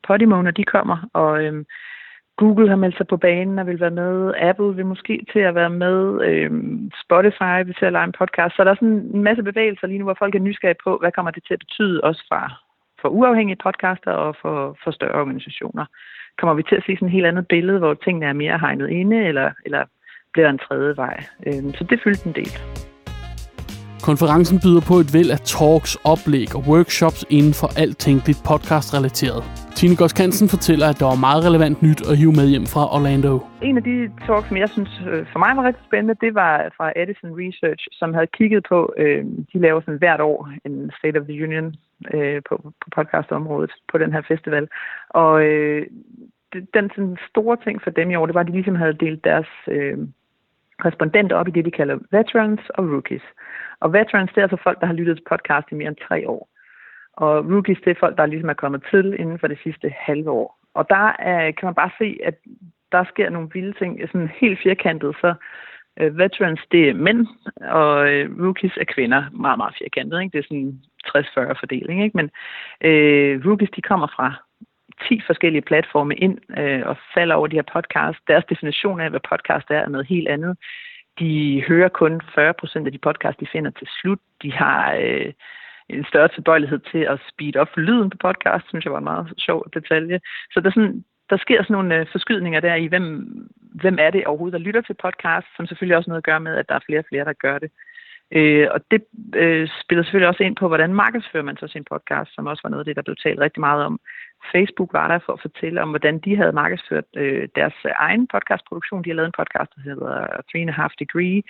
Podimo, 0.06 0.42
når 0.42 0.50
de 0.50 0.64
kommer. 0.64 1.08
Og 1.12 1.44
øhm, 1.44 1.66
Google 2.36 2.68
har 2.68 2.76
meldt 2.76 2.96
sig 2.96 3.06
på 3.06 3.16
banen 3.16 3.58
og 3.58 3.66
vil 3.66 3.80
være 3.80 3.90
med. 3.90 4.34
Apple 4.40 4.76
vil 4.76 4.86
måske 4.86 5.26
til 5.32 5.38
at 5.38 5.54
være 5.54 5.70
med. 5.70 6.20
Øhm, 6.24 6.90
Spotify 7.04 7.56
vil 7.64 7.74
til 7.74 7.86
at 7.86 7.92
lege 7.92 8.04
en 8.04 8.18
podcast. 8.18 8.56
Så 8.56 8.64
der 8.64 8.70
er 8.70 8.74
sådan 8.74 9.02
en 9.14 9.22
masse 9.22 9.42
bevægelser 9.42 9.86
lige 9.86 9.98
nu, 9.98 10.04
hvor 10.04 10.16
folk 10.18 10.34
er 10.34 10.38
nysgerrige 10.38 10.82
på, 10.84 10.98
hvad 10.98 11.12
kommer 11.12 11.30
det 11.30 11.42
til 11.46 11.54
at 11.54 11.58
betyde 11.58 12.00
også 12.00 12.24
fra, 12.28 12.52
for 13.00 13.08
uafhængige 13.08 13.62
podcaster 13.62 14.12
og 14.12 14.36
for, 14.42 14.76
for 14.84 14.90
større 14.90 15.20
organisationer. 15.20 15.84
Kommer 16.38 16.54
vi 16.54 16.62
til 16.62 16.76
at 16.76 16.82
se 16.86 16.96
sådan 16.96 17.08
et 17.08 17.12
helt 17.12 17.26
andet 17.26 17.48
billede, 17.48 17.78
hvor 17.78 17.94
tingene 17.94 18.26
er 18.26 18.32
mere 18.32 18.58
hegnet 18.58 18.88
inde, 18.90 19.24
eller, 19.24 19.50
eller 19.64 19.84
bliver 20.32 20.50
en 20.50 20.58
tredje 20.58 20.96
vej? 20.96 21.24
Øhm, 21.46 21.74
så 21.74 21.84
det 21.84 22.00
fyldte 22.04 22.26
en 22.26 22.34
del. 22.34 22.52
Konferencen 24.10 24.58
byder 24.64 24.82
på 24.90 24.96
et 25.04 25.10
væld 25.16 25.30
af 25.36 25.40
talks, 25.54 25.92
oplæg 26.12 26.48
og 26.56 26.62
workshops 26.72 27.20
inden 27.36 27.54
for 27.60 27.68
alt 27.82 27.96
tænkeligt 28.06 28.40
podcast-relateret. 28.50 29.42
Tine 29.78 29.96
Goskansen 30.00 30.48
fortæller, 30.54 30.86
at 30.92 30.98
der 31.00 31.06
var 31.12 31.18
meget 31.28 31.42
relevant 31.48 31.78
nyt 31.86 32.00
at 32.10 32.14
hive 32.20 32.34
med 32.40 32.46
hjem 32.52 32.66
fra 32.74 32.84
Orlando. 32.96 33.32
En 33.68 33.76
af 33.80 33.84
de 33.90 33.96
talks, 34.26 34.48
som 34.48 34.56
jeg 34.62 34.70
synes 34.76 34.92
øh, 35.10 35.22
for 35.32 35.38
mig 35.44 35.52
var 35.56 35.64
rigtig 35.68 35.84
spændende, 35.88 36.16
det 36.24 36.32
var 36.42 36.52
fra 36.76 36.86
Edison 37.00 37.32
Research, 37.42 37.82
som 38.00 38.08
havde 38.16 38.30
kigget 38.38 38.62
på, 38.72 38.78
øh, 39.02 39.22
de 39.52 39.58
laver 39.66 39.80
sådan 39.80 40.02
hvert 40.04 40.22
år 40.30 40.38
en 40.66 40.76
State 40.98 41.16
of 41.20 41.26
the 41.30 41.38
Union 41.46 41.66
øh, 42.14 42.38
på, 42.48 42.54
på 42.82 42.86
podcastområdet 42.96 43.72
på 43.90 43.96
den 44.02 44.10
her 44.14 44.22
festival. 44.30 44.64
Og 45.22 45.32
øh, 45.48 45.82
den 46.76 46.86
sådan 46.94 47.16
store 47.30 47.56
ting 47.64 47.76
for 47.82 47.90
dem 47.90 48.10
i 48.10 48.16
år, 48.18 48.26
det 48.26 48.34
var, 48.34 48.44
at 48.44 48.50
de 48.50 48.58
ligesom 48.58 48.76
havde 48.82 49.00
delt 49.04 49.24
deres 49.24 49.50
øh, 49.76 49.98
respondenter 50.84 51.36
op 51.36 51.48
i 51.48 51.54
det, 51.56 51.64
de 51.64 51.70
kalder 51.70 51.96
veterans 52.10 52.60
og 52.78 52.84
rookies. 52.92 53.26
Og 53.80 53.92
veterans, 53.92 54.30
det 54.30 54.38
er 54.38 54.42
altså 54.42 54.62
folk, 54.62 54.80
der 54.80 54.86
har 54.86 54.94
lyttet 54.94 55.16
til 55.16 55.24
podcast 55.30 55.66
i 55.70 55.74
mere 55.74 55.88
end 55.88 55.96
tre 56.08 56.28
år. 56.28 56.48
Og 57.12 57.32
rookies, 57.52 57.78
det 57.84 57.90
er 57.90 58.00
folk, 58.00 58.16
der 58.16 58.26
ligesom 58.26 58.48
er 58.48 58.62
kommet 58.62 58.82
til 58.90 59.16
inden 59.18 59.38
for 59.38 59.46
det 59.46 59.58
sidste 59.62 59.94
halve 59.98 60.30
år. 60.30 60.58
Og 60.74 60.86
der 60.90 61.06
er, 61.18 61.50
kan 61.50 61.66
man 61.66 61.74
bare 61.74 61.90
se, 61.98 62.18
at 62.24 62.34
der 62.92 63.04
sker 63.04 63.30
nogle 63.30 63.48
vilde 63.52 63.72
ting. 63.72 64.00
Sådan 64.12 64.30
helt 64.40 64.58
firkantet, 64.62 65.16
så 65.20 65.34
uh, 66.00 66.18
veterans, 66.18 66.60
det 66.72 66.88
er 66.88 66.94
mænd, 66.94 67.26
og 67.60 67.94
uh, 67.96 68.44
rookies 68.44 68.76
er 68.76 68.84
kvinder. 68.84 69.24
Meget, 69.32 69.58
meget 69.58 69.74
firkantet. 69.78 70.22
Ikke? 70.22 70.32
Det 70.32 70.38
er 70.38 70.48
sådan 70.48 70.80
60-40 71.52 71.60
fordeling. 71.60 72.04
Ikke? 72.04 72.16
Men 72.16 72.26
uh, 72.88 73.46
rookies, 73.46 73.70
de 73.70 73.82
kommer 73.82 74.06
fra 74.16 74.34
10 75.08 75.20
forskellige 75.26 75.62
platforme 75.62 76.14
ind 76.14 76.38
øh, 76.58 76.82
og 76.86 76.96
falder 77.14 77.34
over 77.34 77.46
de 77.46 77.56
her 77.56 77.68
podcasts. 77.72 78.22
Deres 78.28 78.44
definition 78.44 79.00
af, 79.00 79.10
hvad 79.10 79.20
podcast 79.30 79.66
er, 79.70 79.78
er 79.78 79.88
noget 79.88 80.06
helt 80.06 80.28
andet. 80.28 80.56
De 81.18 81.62
hører 81.68 81.88
kun 81.88 82.20
40 82.34 82.54
procent 82.54 82.86
af 82.86 82.92
de 82.92 82.98
podcasts, 82.98 83.40
de 83.40 83.46
finder 83.52 83.70
til 83.70 83.88
slut. 84.00 84.18
De 84.42 84.52
har 84.52 84.94
øh, 85.00 85.32
en 85.88 86.04
større 86.04 86.28
tilbøjelighed 86.28 86.78
til 86.78 86.98
at 86.98 87.20
speede 87.30 87.58
op 87.58 87.76
lyden 87.76 88.10
på 88.10 88.16
podcast, 88.16 88.68
synes 88.68 88.84
jeg 88.84 88.92
var 88.92 88.98
en 88.98 89.10
meget 89.12 89.34
sjov 89.38 89.66
detalje. 89.74 90.20
Så 90.52 90.60
der, 90.60 90.70
sådan, 90.70 91.04
der 91.30 91.36
sker 91.36 91.62
sådan 91.62 91.74
nogle 91.74 91.96
øh, 91.96 92.06
forskydninger 92.12 92.60
der 92.60 92.74
i, 92.74 92.86
hvem, 92.86 93.06
hvem 93.82 93.96
er 94.00 94.10
det 94.10 94.26
overhovedet, 94.26 94.58
der 94.58 94.66
lytter 94.66 94.80
til 94.80 94.94
podcast, 94.94 95.46
som 95.56 95.66
selvfølgelig 95.66 95.96
også 95.96 96.10
noget 96.10 96.22
at 96.22 96.30
gøre 96.30 96.40
med, 96.40 96.56
at 96.56 96.68
der 96.68 96.74
er 96.74 96.86
flere 96.86 96.98
og 96.98 97.08
flere, 97.08 97.24
der 97.24 97.32
gør 97.32 97.58
det. 97.58 97.70
Øh, 98.30 98.68
og 98.70 98.80
det 98.90 99.02
øh, 99.34 99.68
spiller 99.82 100.04
selvfølgelig 100.04 100.28
også 100.28 100.42
ind 100.42 100.56
på, 100.56 100.68
hvordan 100.68 100.94
markedsfører 100.94 101.44
man 101.44 101.56
så 101.56 101.66
sin 101.66 101.84
podcast, 101.92 102.34
som 102.34 102.46
også 102.46 102.60
var 102.64 102.70
noget 102.70 102.80
af 102.80 102.84
det, 102.84 102.96
der 102.96 103.02
blev 103.02 103.16
talt 103.16 103.40
rigtig 103.40 103.60
meget 103.60 103.84
om. 103.84 104.00
Facebook 104.54 104.92
var 104.92 105.08
der 105.08 105.18
for 105.26 105.32
at 105.32 105.40
fortælle 105.40 105.82
om, 105.82 105.88
hvordan 105.88 106.18
de 106.18 106.36
havde 106.36 106.52
markedsført 106.52 107.04
øh, 107.16 107.48
deres 107.56 107.74
øh, 107.84 107.92
egen 107.96 108.26
podcastproduktion. 108.26 109.04
De 109.04 109.10
har 109.10 109.14
lavet 109.14 109.26
en 109.26 109.40
podcast, 109.42 109.70
der 109.76 109.82
hedder 109.90 110.12
Three 110.48 110.62
and 110.62 110.70
a 110.70 110.72
Half 110.72 110.92
Degree, 110.98 111.42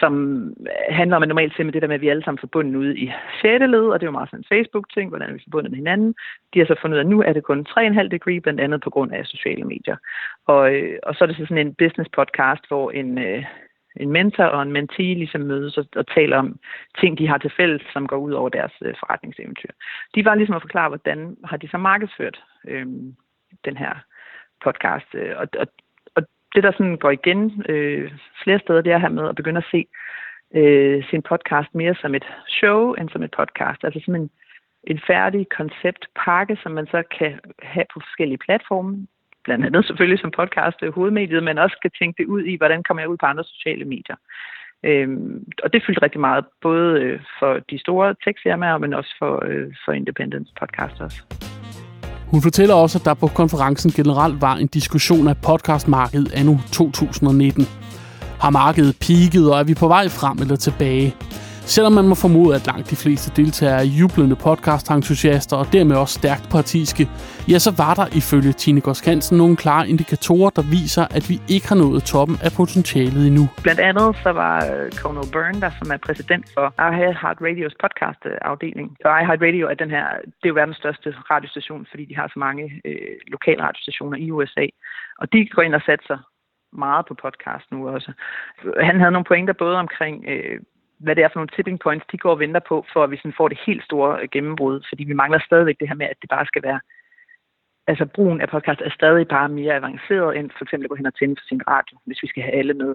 som 0.00 0.14
øh, 0.60 0.96
handler 0.96 1.16
om, 1.16 1.22
at 1.22 1.28
normalt 1.28 1.56
ser 1.56 1.64
med 1.64 1.72
det 1.72 1.82
der 1.82 1.88
med, 1.88 1.94
at 1.94 2.00
vi 2.00 2.06
er 2.06 2.10
alle 2.10 2.24
sammen 2.24 2.44
forbundet 2.46 2.76
ude 2.76 2.98
i 2.98 3.12
6. 3.42 3.64
led, 3.74 3.86
og 3.92 4.00
det 4.00 4.06
er 4.06 4.12
jo 4.12 4.18
meget 4.18 4.30
sådan 4.30 4.40
en 4.40 4.52
Facebook-ting, 4.52 5.08
hvordan 5.08 5.28
er 5.28 5.32
vi 5.32 5.46
forbundet 5.46 5.70
med 5.70 5.78
hinanden. 5.78 6.14
De 6.54 6.58
har 6.58 6.66
så 6.66 6.76
fundet 6.80 6.96
ud 6.96 7.00
af, 7.00 7.04
at 7.04 7.10
nu 7.10 7.22
er 7.22 7.32
det 7.32 7.44
kun 7.44 7.66
3,5 7.68 8.08
degree, 8.08 8.40
blandt 8.40 8.60
andet 8.60 8.80
på 8.80 8.90
grund 8.90 9.12
af 9.12 9.26
sociale 9.26 9.64
medier. 9.64 9.96
Og, 10.46 10.74
øh, 10.74 10.98
og 11.02 11.14
så 11.14 11.24
er 11.24 11.26
det 11.26 11.36
så 11.36 11.46
sådan 11.46 11.66
en 11.66 11.74
business 11.74 12.10
podcast, 12.18 12.68
hvor 12.68 12.90
en, 12.90 13.18
øh, 13.18 13.44
en 13.96 14.10
mentor 14.10 14.44
og 14.44 14.62
en 14.62 14.72
mentee 14.72 15.14
ligesom 15.14 15.40
mødes 15.40 15.78
og, 15.78 15.86
og 15.96 16.06
taler 16.06 16.36
om 16.36 16.58
ting, 17.00 17.18
de 17.18 17.28
har 17.28 17.38
til 17.38 17.52
fælles, 17.56 17.82
som 17.92 18.06
går 18.06 18.16
ud 18.16 18.32
over 18.32 18.48
deres 18.48 18.72
øh, 18.82 18.94
forretningseventyr. 19.00 19.70
De 20.14 20.24
var 20.24 20.34
ligesom 20.34 20.56
at 20.56 20.62
forklare, 20.62 20.88
hvordan 20.88 21.36
har 21.44 21.56
de 21.56 21.68
så 21.68 21.78
markedsført 21.78 22.42
øh, 22.68 22.86
den 23.64 23.76
her 23.76 23.94
podcast. 24.64 25.06
Øh, 25.14 25.34
og, 25.36 25.48
og, 25.58 25.66
og 26.14 26.22
det, 26.54 26.62
der 26.62 26.72
sådan 26.72 26.96
går 26.96 27.10
igen 27.10 27.64
øh, 27.68 28.12
flere 28.42 28.58
steder, 28.58 28.80
det 28.80 28.92
er 28.92 28.98
her 28.98 29.08
med 29.08 29.28
at 29.28 29.36
begynde 29.36 29.58
at 29.58 29.70
se 29.70 29.86
øh, 30.54 31.04
sin 31.10 31.22
podcast 31.22 31.74
mere 31.74 31.94
som 31.94 32.14
et 32.14 32.26
show 32.48 32.92
end 32.92 33.08
som 33.08 33.22
et 33.22 33.30
podcast. 33.30 33.84
Altså 33.84 34.00
som 34.04 34.14
en, 34.14 34.30
en 34.84 35.00
færdig 35.06 35.48
konceptpakke, 35.48 36.56
som 36.62 36.72
man 36.72 36.86
så 36.86 37.02
kan 37.18 37.40
have 37.62 37.86
på 37.94 38.00
forskellige 38.00 38.38
platforme 38.38 39.06
blandt 39.44 39.66
andet 39.66 39.86
selvfølgelig 39.86 40.20
som 40.20 40.36
podcast 40.40 40.78
øh, 40.82 40.94
hovedmediet, 40.94 41.42
men 41.42 41.58
også 41.58 41.76
skal 41.80 41.90
tænke 42.00 42.16
det 42.20 42.26
ud 42.34 42.42
i, 42.42 42.56
hvordan 42.56 42.82
kommer 42.82 43.00
jeg 43.02 43.10
ud 43.12 43.16
på 43.20 43.26
andre 43.26 43.44
sociale 43.44 43.84
medier. 43.84 44.16
Øhm, 44.88 45.44
og 45.64 45.72
det 45.72 45.82
fyldte 45.86 46.02
rigtig 46.02 46.20
meget, 46.20 46.44
både 46.62 47.00
øh, 47.02 47.20
for 47.38 47.52
de 47.70 47.78
store 47.84 48.14
tech-firmaer, 48.24 48.78
men 48.78 48.94
også 48.94 49.12
for, 49.18 49.32
øh, 49.48 49.66
for 49.84 49.92
independent 49.92 50.48
podcasters. 50.60 51.16
Hun 52.32 52.42
fortæller 52.42 52.74
også, 52.74 52.98
at 52.98 53.04
der 53.04 53.14
på 53.14 53.26
konferencen 53.26 53.90
generelt 53.90 54.36
var 54.46 54.54
en 54.62 54.66
diskussion 54.66 55.28
af 55.28 55.36
podcastmarkedet 55.48 56.32
anno 56.40 56.54
2019. 56.72 57.64
Har 58.44 58.50
markedet 58.50 58.94
peaked, 59.06 59.44
og 59.50 59.56
er 59.60 59.64
vi 59.70 59.74
på 59.82 59.88
vej 59.88 60.04
frem 60.20 60.36
eller 60.44 60.56
tilbage? 60.56 61.08
Selvom 61.66 61.92
man 61.92 62.08
må 62.08 62.14
formode, 62.14 62.54
at 62.58 62.66
langt 62.66 62.90
de 62.90 62.96
fleste 63.04 63.28
deltagere 63.42 63.78
er 63.82 63.86
jublende 64.00 64.36
podcast-entusiaster 64.46 65.56
og 65.62 65.66
dermed 65.76 65.96
også 65.96 66.14
stærkt 66.20 66.46
partiske, 66.56 67.04
ja, 67.52 67.58
så 67.66 67.70
var 67.82 67.94
der 68.00 68.06
ifølge 68.20 68.52
Tine 68.62 68.82
Hansen 69.08 69.36
nogle 69.42 69.56
klare 69.56 69.88
indikatorer, 69.92 70.50
der 70.58 70.64
viser, 70.76 71.04
at 71.16 71.24
vi 71.30 71.36
ikke 71.54 71.68
har 71.72 71.78
nået 71.84 72.02
toppen 72.12 72.36
af 72.46 72.50
potentialet 72.60 73.22
endnu. 73.30 73.44
Blandt 73.66 73.80
andet 73.88 74.08
så 74.24 74.30
var 74.42 74.56
øh, 74.70 74.86
Colonel 75.00 75.28
Byrne, 75.34 75.60
der 75.64 75.70
som 75.80 75.88
er 75.94 76.00
præsident 76.06 76.44
for 76.54 76.66
iHeart 76.88 77.38
Radios 77.46 77.76
podcast-afdeling. 77.84 78.88
iHeart 79.20 79.40
Radio 79.46 79.64
er 79.72 79.76
den 79.82 79.90
her, 79.96 80.06
det 80.40 80.46
er 80.46 80.52
jo 80.52 80.60
verdens 80.60 80.80
største 80.82 81.08
radiostation, 81.32 81.86
fordi 81.90 82.04
de 82.10 82.16
har 82.20 82.28
så 82.34 82.38
mange 82.46 82.64
øh, 82.88 83.16
lokale 83.34 83.62
radiostationer 83.66 84.16
i 84.24 84.30
USA. 84.36 84.66
Og 85.20 85.32
de 85.32 85.38
går 85.54 85.62
ind 85.62 85.74
og 85.74 85.84
satser 85.90 86.18
meget 86.72 87.06
på 87.06 87.14
podcast 87.24 87.66
nu 87.72 87.88
også. 87.88 88.12
Han 88.88 88.96
havde 89.00 89.12
nogle 89.16 89.30
pointer 89.30 89.54
både 89.64 89.76
omkring 89.76 90.24
øh, 90.28 90.60
hvad 91.04 91.16
det 91.16 91.24
er 91.24 91.28
for 91.28 91.38
nogle 91.38 91.54
tipping 91.56 91.78
points, 91.80 92.06
de 92.12 92.18
går 92.18 92.30
og 92.30 92.38
venter 92.38 92.60
på, 92.68 92.76
for 92.92 93.04
at 93.04 93.10
vi 93.10 93.16
sådan 93.16 93.38
får 93.40 93.48
det 93.48 93.58
helt 93.66 93.84
store 93.84 94.22
øh, 94.22 94.28
gennembrud. 94.32 94.76
Fordi 94.88 95.04
vi 95.04 95.12
mangler 95.12 95.38
stadigvæk 95.38 95.76
det 95.80 95.88
her 95.88 95.94
med, 95.94 96.06
at 96.06 96.20
det 96.22 96.30
bare 96.30 96.46
skal 96.46 96.62
være... 96.62 96.80
Altså 97.86 98.06
brugen 98.06 98.40
af 98.40 98.48
podcast 98.48 98.80
er 98.80 98.90
stadig 98.90 99.28
bare 99.28 99.48
mere 99.48 99.74
avanceret, 99.74 100.36
end 100.38 100.50
for 100.50 100.64
eksempel 100.64 100.84
at 100.86 100.90
gå 100.90 100.96
hen 100.96 101.06
og 101.06 101.14
tænde 101.14 101.36
for 101.36 101.46
sin 101.48 101.62
radio, 101.68 101.98
hvis 102.06 102.22
vi 102.22 102.28
skal 102.28 102.42
have 102.42 102.54
alle 102.54 102.74
med. 102.74 102.94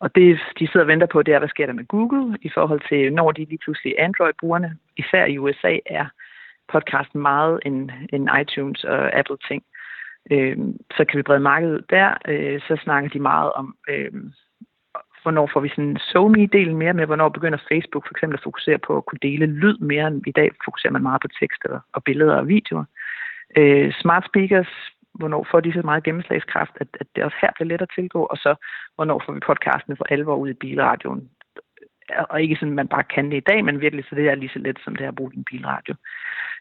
Og 0.00 0.14
det, 0.14 0.40
de 0.58 0.66
sidder 0.66 0.80
og 0.80 0.92
venter 0.92 1.06
på, 1.06 1.22
det 1.22 1.34
er, 1.34 1.38
hvad 1.38 1.48
sker 1.48 1.66
der 1.66 1.72
med 1.72 1.86
Google 1.86 2.38
i 2.42 2.50
forhold 2.54 2.80
til, 2.88 3.12
når 3.12 3.32
de 3.32 3.44
lige 3.44 3.58
pludselig 3.64 3.94
Android-brugerne, 3.98 4.76
især 4.96 5.24
i 5.24 5.38
USA, 5.38 5.78
er 5.86 6.06
podcasten 6.72 7.20
meget 7.20 7.60
en, 7.66 7.92
en 8.12 8.30
iTunes 8.40 8.84
og 8.84 9.18
Apple-ting. 9.18 9.62
Øh, 10.30 10.56
så 10.96 11.04
kan 11.04 11.18
vi 11.18 11.22
brede 11.22 11.40
markedet 11.40 11.90
der. 11.90 12.14
Øh, 12.28 12.60
så 12.60 12.76
snakker 12.84 13.10
de 13.10 13.18
meget 13.18 13.52
om 13.52 13.76
øh, 13.88 14.12
hvornår 15.24 15.46
får 15.52 15.60
vi 15.60 15.68
sådan 15.68 15.96
SoMe-delen 16.10 16.76
mere 16.82 16.94
med, 16.98 17.06
hvornår 17.06 17.28
begynder 17.28 17.66
Facebook 17.70 18.04
for 18.06 18.14
eksempel 18.14 18.36
at 18.38 18.46
fokusere 18.48 18.78
på 18.86 18.96
at 18.96 19.06
kunne 19.06 19.24
dele 19.28 19.46
lyd 19.46 19.78
mere, 19.78 20.06
end 20.06 20.26
i 20.26 20.36
dag 20.40 20.48
fokuserer 20.64 20.92
man 20.92 21.02
meget 21.02 21.22
på 21.22 21.28
tekster 21.40 21.80
og 21.92 22.04
billeder 22.04 22.36
og 22.36 22.48
videoer. 22.48 22.84
Øh, 23.56 23.92
smart 24.02 24.24
speakers, 24.30 24.72
hvornår 25.14 25.46
får 25.50 25.60
de 25.60 25.72
så 25.72 25.82
meget 25.84 26.04
gennemslagskraft, 26.04 26.74
at, 26.80 26.88
at 27.00 27.06
det 27.14 27.24
også 27.24 27.36
her 27.40 27.50
bliver 27.54 27.68
let 27.68 27.82
at 27.82 27.92
tilgå, 27.94 28.22
og 28.32 28.36
så 28.36 28.54
hvornår 28.94 29.22
får 29.26 29.32
vi 29.32 29.40
podcastene 29.40 29.96
for 29.96 30.06
alvor 30.10 30.36
ud 30.36 30.48
i 30.50 30.60
bilradioen. 30.62 31.30
Og 32.30 32.42
ikke 32.42 32.56
sådan, 32.56 32.72
at 32.72 32.80
man 32.82 32.88
bare 32.88 33.02
kan 33.14 33.30
det 33.30 33.36
i 33.36 33.48
dag, 33.50 33.64
men 33.64 33.80
virkelig 33.80 34.04
så 34.04 34.14
det 34.14 34.28
er 34.28 34.34
lige 34.34 34.54
så 34.54 34.58
let, 34.58 34.78
som 34.84 34.96
det 34.96 35.04
er 35.04 35.08
at 35.08 35.14
bruge 35.14 35.36
en 35.36 35.44
bilradio. 35.44 35.94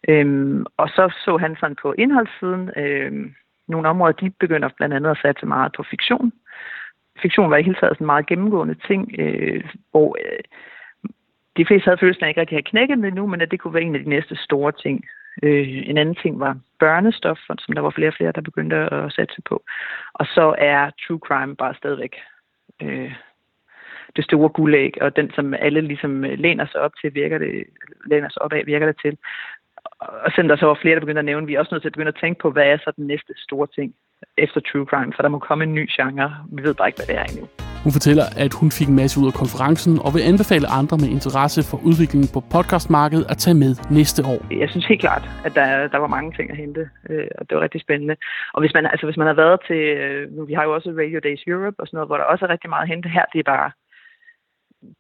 Øhm, 0.10 0.66
og 0.78 0.90
så 0.90 1.14
så 1.26 1.38
han 1.38 1.56
sådan 1.60 1.78
på 1.82 1.94
indholdssiden, 1.98 2.72
øhm, 2.78 3.36
nogle 3.68 3.90
områder, 3.90 4.14
de 4.14 4.30
begynder 4.30 4.70
blandt 4.78 4.96
andet 4.96 5.12
at 5.12 5.20
satse 5.22 5.46
meget 5.46 5.72
på 5.78 5.84
fiktion 5.90 6.32
fiktion 7.22 7.52
var 7.52 7.58
i 7.58 7.64
hele 7.64 7.76
taget 7.80 7.96
sådan 7.96 8.06
en 8.06 8.14
meget 8.14 8.28
gennemgående 8.28 8.76
ting, 8.88 9.16
øh, 9.20 9.64
hvor 9.92 10.18
øh, 10.26 10.44
de 11.58 11.66
fleste 11.66 11.88
havde 11.88 11.98
følelsen 12.00 12.24
af 12.24 12.30
ikke 12.30 12.42
rigtig 12.42 12.56
have 12.56 12.72
knækket 12.72 12.98
det 12.98 13.14
nu, 13.14 13.28
men 13.28 13.42
at 13.42 13.52
det 13.52 13.60
kunne 13.60 13.74
være 13.74 13.84
en 13.84 13.96
af 13.96 14.04
de 14.04 14.10
næste 14.10 14.36
store 14.36 14.72
ting. 14.72 15.06
Øh, 15.44 15.90
en 15.90 15.98
anden 15.98 16.16
ting 16.16 16.40
var 16.40 16.58
børnestof, 16.80 17.40
som 17.60 17.76
der 17.76 17.82
var 17.82 17.90
flere 17.90 18.10
og 18.10 18.14
flere, 18.14 18.32
der 18.32 18.42
begyndte 18.42 18.76
at 18.76 19.12
satse 19.12 19.42
på. 19.46 19.64
Og 20.14 20.26
så 20.26 20.56
er 20.58 20.90
true 21.08 21.20
crime 21.20 21.56
bare 21.56 21.76
stadigvæk 21.76 22.16
øh, 22.82 23.14
det 24.16 24.24
store 24.24 24.50
guldæg, 24.50 25.02
og 25.02 25.16
den, 25.16 25.32
som 25.32 25.54
alle 25.54 25.82
ligesom 25.82 26.26
øh, 26.26 26.40
læner 26.40 26.66
sig 26.66 26.82
op 26.82 26.92
til, 27.02 27.16
virker 27.16 27.38
det, 27.38 27.64
læner 28.06 28.30
sig 28.30 28.42
op 28.42 28.54
af, 28.54 28.66
virker 28.66 28.86
det 28.86 28.98
til. 29.02 29.18
og 30.00 30.32
selvom 30.32 30.48
der 30.48 30.56
så 30.56 30.66
var 30.66 30.80
flere, 30.82 30.96
der 30.96 31.00
begyndte 31.00 31.20
at 31.20 31.26
nævne, 31.26 31.48
vi 31.48 31.56
er 31.56 31.60
også 31.60 31.76
nødt 31.76 31.82
til 31.82 31.90
at 31.90 31.94
begynde 31.94 32.16
at 32.16 32.22
tænke 32.22 32.40
på, 32.40 32.52
hvad 32.52 32.66
er 32.66 32.78
så 32.78 32.92
den 32.96 33.08
næste 33.08 33.34
store 33.38 33.68
ting 33.68 33.96
efter 34.38 34.60
true 34.70 34.86
crime, 34.86 35.12
for 35.16 35.22
der 35.22 35.30
må 35.30 35.40
komme 35.40 35.64
en 35.64 35.74
ny 35.74 35.90
genre. 35.96 36.28
Vi 36.56 36.64
ved 36.64 36.74
bare 36.74 36.88
ikke, 36.88 37.00
hvad 37.00 37.08
det 37.12 37.18
er 37.22 37.26
endnu. 37.32 37.46
Hun 37.86 37.94
fortæller, 37.98 38.26
at 38.46 38.52
hun 38.62 38.70
fik 38.80 38.88
en 38.92 38.98
masse 39.02 39.16
ud 39.22 39.28
af 39.32 39.36
konferencen 39.42 39.94
og 40.06 40.10
vil 40.16 40.24
anbefale 40.32 40.68
andre 40.80 40.96
med 41.04 41.10
interesse 41.18 41.62
for 41.72 41.78
udviklingen 41.88 42.30
på 42.36 42.40
podcastmarkedet 42.56 43.26
at 43.32 43.38
tage 43.44 43.58
med 43.64 43.72
næste 44.00 44.22
år. 44.34 44.40
Jeg 44.64 44.70
synes 44.70 44.86
helt 44.92 45.04
klart, 45.06 45.26
at 45.48 45.52
der, 45.60 45.68
der 45.94 46.00
var 46.04 46.12
mange 46.16 46.32
ting 46.38 46.48
at 46.54 46.58
hente, 46.64 46.84
øh, 47.10 47.28
og 47.40 47.44
det 47.48 47.54
var 47.56 47.64
rigtig 47.68 47.82
spændende. 47.82 48.16
Og 48.54 48.60
hvis 48.62 48.74
man, 48.74 48.86
altså, 48.94 49.06
hvis 49.08 49.20
man 49.22 49.28
har 49.32 49.38
været 49.44 49.60
til, 49.68 49.82
øh, 50.04 50.32
nu 50.36 50.46
vi 50.50 50.54
har 50.58 50.64
jo 50.64 50.74
også 50.78 50.90
Radio 51.02 51.20
Days 51.28 51.44
Europe 51.48 51.78
og 51.80 51.86
sådan 51.88 51.98
noget, 51.98 52.10
hvor 52.10 52.18
der 52.18 52.32
også 52.32 52.46
er 52.46 52.54
rigtig 52.56 52.70
meget 52.70 52.86
at 52.86 52.92
hente 52.94 53.10
her, 53.18 53.26
det 53.34 53.40
er 53.40 53.52
bare, 53.56 53.70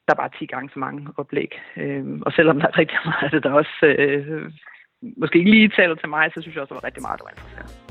der 0.05 0.11
er 0.13 0.21
bare 0.23 0.35
10 0.39 0.45
gange 0.53 0.69
så 0.73 0.79
mange 0.79 1.01
oplæg. 1.17 1.51
Øh, 1.81 2.05
og 2.25 2.31
selvom 2.31 2.59
der 2.59 2.67
er 2.67 2.77
rigtig 2.81 2.99
meget 3.09 3.23
af 3.27 3.31
det, 3.31 3.43
der 3.43 3.51
også 3.61 3.75
øh, 3.99 4.51
måske 5.21 5.39
ikke 5.39 5.51
lige 5.51 5.75
taler 5.79 5.95
til 5.95 6.09
mig, 6.09 6.25
så 6.33 6.41
synes 6.41 6.55
jeg 6.55 6.61
også, 6.61 6.73
der 6.73 6.79
var 6.81 6.87
rigtig 6.87 7.03
meget, 7.03 7.19
der 7.19 7.25
var 7.25 7.35
interessant 7.35 7.82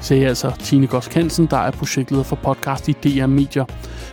sagde 0.00 0.26
altså 0.26 0.52
Tine 0.58 0.86
Gosk 0.86 1.14
Hansen, 1.14 1.46
der 1.46 1.56
er 1.56 1.70
projektleder 1.70 2.22
for 2.22 2.36
podcast 2.36 2.88
i 2.88 2.92
DR 2.92 3.26
Media. 3.26 3.64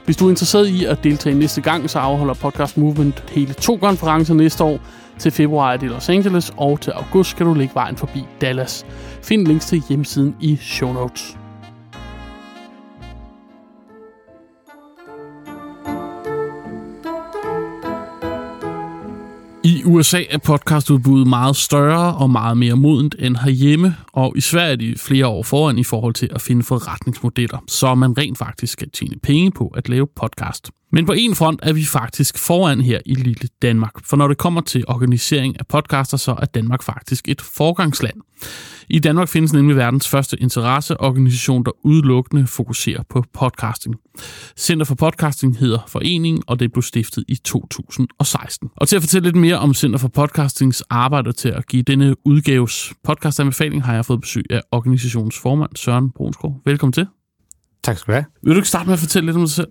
Hvis 0.05 0.17
du 0.17 0.25
er 0.25 0.29
interesseret 0.29 0.67
i 0.67 0.85
at 0.85 1.03
deltage 1.03 1.35
næste 1.35 1.61
gang, 1.61 1.89
så 1.89 1.99
afholder 1.99 2.33
Podcast 2.33 2.77
Movement 2.77 3.23
hele 3.29 3.53
to 3.53 3.77
konferencer 3.77 4.33
næste 4.33 4.63
år. 4.63 4.79
Til 5.19 5.31
februar 5.31 5.73
er 5.73 5.77
det 5.77 5.89
Los 5.89 6.09
Angeles, 6.09 6.53
og 6.57 6.81
til 6.81 6.91
august 6.91 7.29
skal 7.29 7.45
du 7.45 7.53
lægge 7.53 7.75
vejen 7.75 7.97
forbi 7.97 8.23
Dallas. 8.41 8.85
Find 9.23 9.47
links 9.47 9.65
til 9.65 9.83
hjemmesiden 9.89 10.35
i 10.41 10.57
show 10.61 10.93
notes. 10.93 11.37
I 19.63 19.83
USA 19.85 20.23
er 20.29 20.37
podcastudbuddet 20.37 21.27
meget 21.27 21.55
større 21.55 22.15
og 22.15 22.29
meget 22.29 22.57
mere 22.57 22.75
modent 22.75 23.15
end 23.19 23.35
herhjemme, 23.35 23.95
og 24.17 24.33
i 24.37 24.41
Sverige 24.41 24.71
er 24.71 24.75
de 24.75 24.95
flere 24.97 25.27
år 25.27 25.43
foran 25.43 25.77
i 25.77 25.83
forhold 25.83 26.13
til 26.13 26.29
at 26.35 26.41
finde 26.41 26.63
forretningsmodeller, 26.63 27.63
så 27.67 27.95
man 27.95 28.17
rent 28.17 28.37
faktisk 28.37 28.73
skal 28.73 28.89
tjene 28.89 29.15
penge 29.23 29.51
på 29.51 29.67
at 29.67 29.89
lave 29.89 30.07
podcast. 30.15 30.71
Men 30.91 31.05
på 31.05 31.11
en 31.17 31.35
front 31.35 31.59
er 31.63 31.73
vi 31.73 31.85
faktisk 31.85 32.37
foran 32.37 32.81
her 32.81 32.99
i 33.05 33.13
lille 33.13 33.49
Danmark, 33.61 34.05
for 34.05 34.17
når 34.17 34.27
det 34.27 34.37
kommer 34.37 34.61
til 34.61 34.83
organisering 34.87 35.59
af 35.59 35.67
podcaster, 35.67 36.17
så 36.17 36.35
er 36.41 36.45
Danmark 36.45 36.83
faktisk 36.83 37.27
et 37.27 37.41
forgangsland. 37.41 38.21
I 38.89 38.99
Danmark 38.99 39.27
findes 39.27 39.53
nemlig 39.53 39.75
verdens 39.75 40.07
første 40.07 40.41
interesseorganisation, 40.41 41.63
der 41.63 41.71
udelukkende 41.83 42.47
fokuserer 42.47 43.03
på 43.09 43.23
podcasting. 43.33 43.95
Center 44.57 44.85
for 44.85 44.95
Podcasting 44.95 45.57
hedder 45.57 45.79
foreningen, 45.87 46.43
og 46.47 46.59
det 46.59 46.71
blev 46.71 46.81
stiftet 46.81 47.23
i 47.27 47.35
2016. 47.35 48.69
Og 48.75 48.87
til 48.87 48.95
at 48.95 49.01
fortælle 49.01 49.27
lidt 49.27 49.35
mere 49.35 49.59
om 49.59 49.73
Center 49.73 49.99
for 49.99 50.07
Podcastings 50.07 50.83
arbejde 50.89 51.31
til 51.31 51.49
at 51.49 51.67
give 51.67 51.83
denne 51.83 52.15
udgaves 52.25 52.93
podcastanbefaling, 53.03 53.83
har 53.83 53.93
jeg 53.93 54.05
fået 54.07 54.21
besøg 54.21 54.43
af 54.49 54.61
organisationens 54.71 55.39
formand, 55.39 55.69
Søren 55.75 56.11
Brunsgaard. 56.11 56.61
Velkommen 56.65 56.93
til. 56.93 57.07
Tak 57.83 57.97
skal 57.97 58.11
du 58.11 58.15
have. 58.15 58.25
Vil 58.43 58.53
du 58.53 58.57
ikke 58.59 58.67
starte 58.67 58.85
med 58.85 58.93
at 58.93 58.99
fortælle 58.99 59.25
lidt 59.25 59.35
om 59.37 59.41
dig 59.41 59.51
selv? 59.51 59.67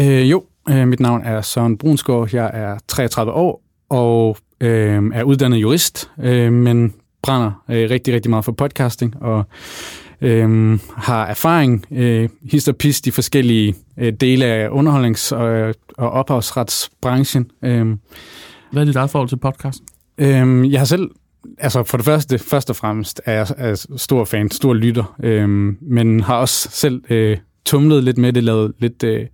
Øh, 0.00 0.30
jo, 0.30 0.44
øh, 0.68 0.88
mit 0.88 1.00
navn 1.00 1.22
er 1.24 1.40
Søren 1.40 1.78
Brunsgaard. 1.78 2.28
Jeg 2.32 2.50
er 2.54 2.78
33 2.88 3.32
år 3.32 3.62
og 3.90 4.36
øh, 4.60 5.02
er 5.14 5.22
uddannet 5.22 5.56
jurist, 5.56 6.10
øh, 6.22 6.52
men 6.52 6.94
brænder 7.22 7.64
øh, 7.70 7.90
rigtig, 7.90 8.14
rigtig 8.14 8.30
meget 8.30 8.44
for 8.44 8.52
podcasting 8.52 9.22
og 9.22 9.44
øh, 10.20 10.78
har 10.96 11.26
erfaring 11.26 11.84
øh, 11.90 12.28
hist 12.42 12.68
og 12.68 12.76
pist 12.76 13.06
i 13.06 13.10
forskellige 13.10 13.74
øh, 13.98 14.12
dele 14.12 14.44
af 14.44 14.68
underholdnings- 14.68 15.32
og, 15.34 15.74
og 15.98 16.10
ophavsretsbranchen. 16.10 17.50
Øh, 17.64 17.96
Hvad 18.72 18.82
er 18.82 18.86
dit 18.86 18.96
eget 18.96 19.10
forhold 19.10 19.28
til 19.28 19.36
podcasten? 19.36 19.86
Øh, 20.18 20.72
jeg 20.72 20.80
har 20.80 20.84
selv 20.84 21.10
Altså 21.58 21.82
for 21.82 21.96
det 21.96 22.04
første, 22.04 22.38
først 22.38 22.70
og 22.70 22.76
fremmest 22.76 23.20
er 23.24 23.32
jeg 23.32 23.46
er 23.56 23.86
stor 23.96 24.24
fan, 24.24 24.50
stor 24.50 24.74
lytter, 24.74 25.16
øh, 25.22 25.48
men 25.80 26.20
har 26.20 26.36
også 26.36 26.68
selv 26.72 27.02
øh, 27.10 27.38
tumlet 27.64 28.04
lidt 28.04 28.18
med 28.18 28.32
det, 28.32 28.44
lavet 28.44 28.72
lidt 28.78 29.04
øh, 29.04 29.26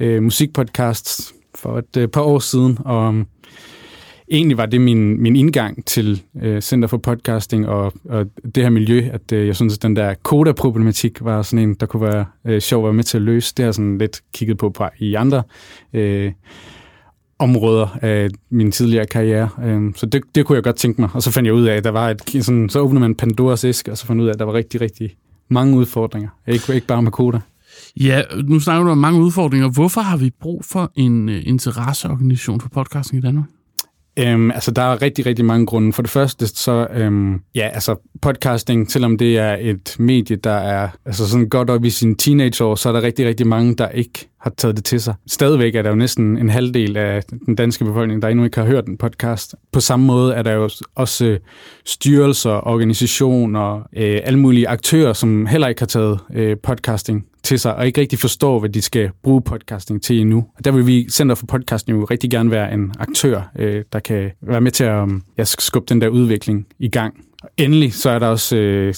øh, 0.00 0.22
musikpodcasts 0.22 1.34
for 1.54 1.78
et 1.78 1.96
øh, 1.96 2.08
par 2.08 2.22
år 2.22 2.38
siden, 2.38 2.78
og 2.84 3.14
øh, 3.14 3.24
egentlig 4.30 4.58
var 4.58 4.66
det 4.66 4.80
min, 4.80 5.22
min 5.22 5.36
indgang 5.36 5.84
til 5.84 6.22
øh, 6.42 6.60
Center 6.60 6.88
for 6.88 6.96
Podcasting 6.96 7.68
og, 7.68 7.92
og 8.08 8.26
det 8.54 8.62
her 8.62 8.70
miljø, 8.70 9.08
at 9.12 9.32
øh, 9.32 9.46
jeg 9.46 9.56
synes, 9.56 9.76
at 9.76 9.82
den 9.82 9.96
der 9.96 10.14
koda-problematik 10.14 11.24
var 11.24 11.42
sådan 11.42 11.68
en, 11.68 11.74
der 11.74 11.86
kunne 11.86 12.06
være 12.06 12.24
øh, 12.46 12.60
sjov 12.60 12.82
at 12.82 12.84
være 12.84 12.94
med 12.94 13.04
til 13.04 13.18
at 13.18 13.22
løse. 13.22 13.54
Det 13.56 13.62
har 13.62 13.66
jeg 13.66 13.74
sådan 13.74 13.98
lidt 13.98 14.20
kigget 14.34 14.58
på, 14.58 14.70
på 14.70 14.84
i 14.98 15.14
andre 15.14 15.42
øh, 15.92 16.32
områder 17.40 17.98
af 18.02 18.28
min 18.50 18.72
tidligere 18.72 19.06
karriere. 19.06 19.48
Øh, 19.64 19.92
så 19.96 20.06
det, 20.06 20.22
det 20.34 20.46
kunne 20.46 20.56
jeg 20.56 20.64
godt 20.64 20.76
tænke 20.76 21.00
mig. 21.00 21.10
Og 21.14 21.22
så 21.22 21.30
fandt 21.30 21.46
jeg 21.46 21.54
ud 21.54 21.64
af, 21.64 21.76
at 21.76 21.84
der 21.84 21.90
var 21.90 22.10
et, 22.10 22.44
sådan, 22.44 22.68
så 22.68 22.80
åbnede 22.80 23.00
man 23.00 23.14
Pandoras 23.14 23.64
æske, 23.64 23.90
og 23.90 23.98
så 23.98 24.06
fandt 24.06 24.20
jeg 24.20 24.24
ud 24.24 24.28
af, 24.28 24.32
at 24.32 24.38
der 24.38 24.44
var 24.44 24.54
rigtig, 24.54 24.80
rigtig 24.80 25.16
mange 25.48 25.76
udfordringer. 25.76 26.28
Ikke, 26.46 26.74
ikke 26.74 26.86
bare 26.86 27.02
med 27.02 27.12
koder. 27.12 27.40
Ja, 28.00 28.22
nu 28.44 28.60
snakker 28.60 28.84
du 28.84 28.90
om 28.90 28.98
mange 28.98 29.20
udfordringer. 29.20 29.68
Hvorfor 29.68 30.00
har 30.00 30.16
vi 30.16 30.30
brug 30.40 30.64
for 30.64 30.92
en 30.94 31.28
øh, 31.28 31.42
interesseorganisation 31.46 32.60
for 32.60 32.68
podcasting 32.68 33.18
i 33.18 33.26
Danmark? 33.26 33.46
Øhm, 34.20 34.50
altså, 34.50 34.70
der 34.70 34.82
er 34.82 35.02
rigtig, 35.02 35.26
rigtig 35.26 35.44
mange 35.44 35.66
grunde. 35.66 35.92
For 35.92 36.02
det 36.02 36.10
første, 36.10 36.46
så, 36.46 36.86
øhm, 36.94 37.40
ja, 37.54 37.68
altså, 37.72 37.96
podcasting, 38.22 38.90
selvom 38.90 39.18
det 39.18 39.38
er 39.38 39.56
et 39.60 39.96
medie, 39.98 40.36
der 40.36 40.50
er 40.50 40.88
altså 41.06 41.28
sådan 41.28 41.48
godt 41.48 41.70
op 41.70 41.84
i 41.84 41.90
sine 41.90 42.14
teenageår, 42.14 42.74
så 42.74 42.88
er 42.88 42.92
der 42.92 43.02
rigtig, 43.02 43.26
rigtig 43.26 43.46
mange, 43.46 43.74
der 43.74 43.88
ikke 43.88 44.28
har 44.40 44.52
taget 44.56 44.76
det 44.76 44.84
til 44.84 45.00
sig. 45.00 45.14
Stadigvæk 45.26 45.74
er 45.74 45.82
der 45.82 45.90
jo 45.90 45.96
næsten 45.96 46.38
en 46.38 46.48
halvdel 46.48 46.96
af 46.96 47.22
den 47.46 47.54
danske 47.54 47.84
befolkning, 47.84 48.22
der 48.22 48.28
endnu 48.28 48.44
ikke 48.44 48.58
har 48.60 48.66
hørt 48.66 48.86
en 48.86 48.98
podcast. 48.98 49.54
På 49.72 49.80
samme 49.80 50.06
måde 50.06 50.34
er 50.34 50.42
der 50.42 50.52
jo 50.52 50.70
også 50.94 51.24
øh, 51.24 51.38
styrelser, 51.84 52.68
organisationer, 52.68 53.76
øh, 53.96 54.20
alle 54.24 54.38
mulige 54.38 54.68
aktører, 54.68 55.12
som 55.12 55.46
heller 55.46 55.68
ikke 55.68 55.80
har 55.80 55.86
taget 55.86 56.18
øh, 56.34 56.56
podcasting 56.62 57.26
til 57.42 57.58
sig, 57.58 57.74
og 57.74 57.86
ikke 57.86 58.00
rigtig 58.00 58.18
forstår, 58.18 58.58
hvad 58.58 58.70
de 58.70 58.82
skal 58.82 59.10
bruge 59.22 59.42
podcasting 59.42 60.02
til 60.02 60.20
endnu. 60.20 60.46
Og 60.56 60.64
der 60.64 60.70
vil 60.70 60.86
vi 60.86 61.06
Center 61.10 61.34
for 61.34 61.46
Podcasting 61.46 61.98
jo 61.98 62.04
rigtig 62.04 62.30
gerne 62.30 62.50
være 62.50 62.72
en 62.72 62.92
aktør, 62.98 63.50
øh, 63.58 63.84
der 63.92 64.00
kan 64.00 64.30
være 64.40 64.60
med 64.60 64.70
til 64.70 64.84
at 64.84 65.02
um, 65.02 65.22
ja, 65.38 65.44
skubbe 65.44 65.86
den 65.88 66.00
der 66.00 66.08
udvikling 66.08 66.66
i 66.78 66.88
gang. 66.88 67.14
Og 67.42 67.48
endelig 67.56 67.94
så 67.94 68.10
er 68.10 68.18
der 68.18 68.26
også 68.26 68.56
øh, 68.56 68.94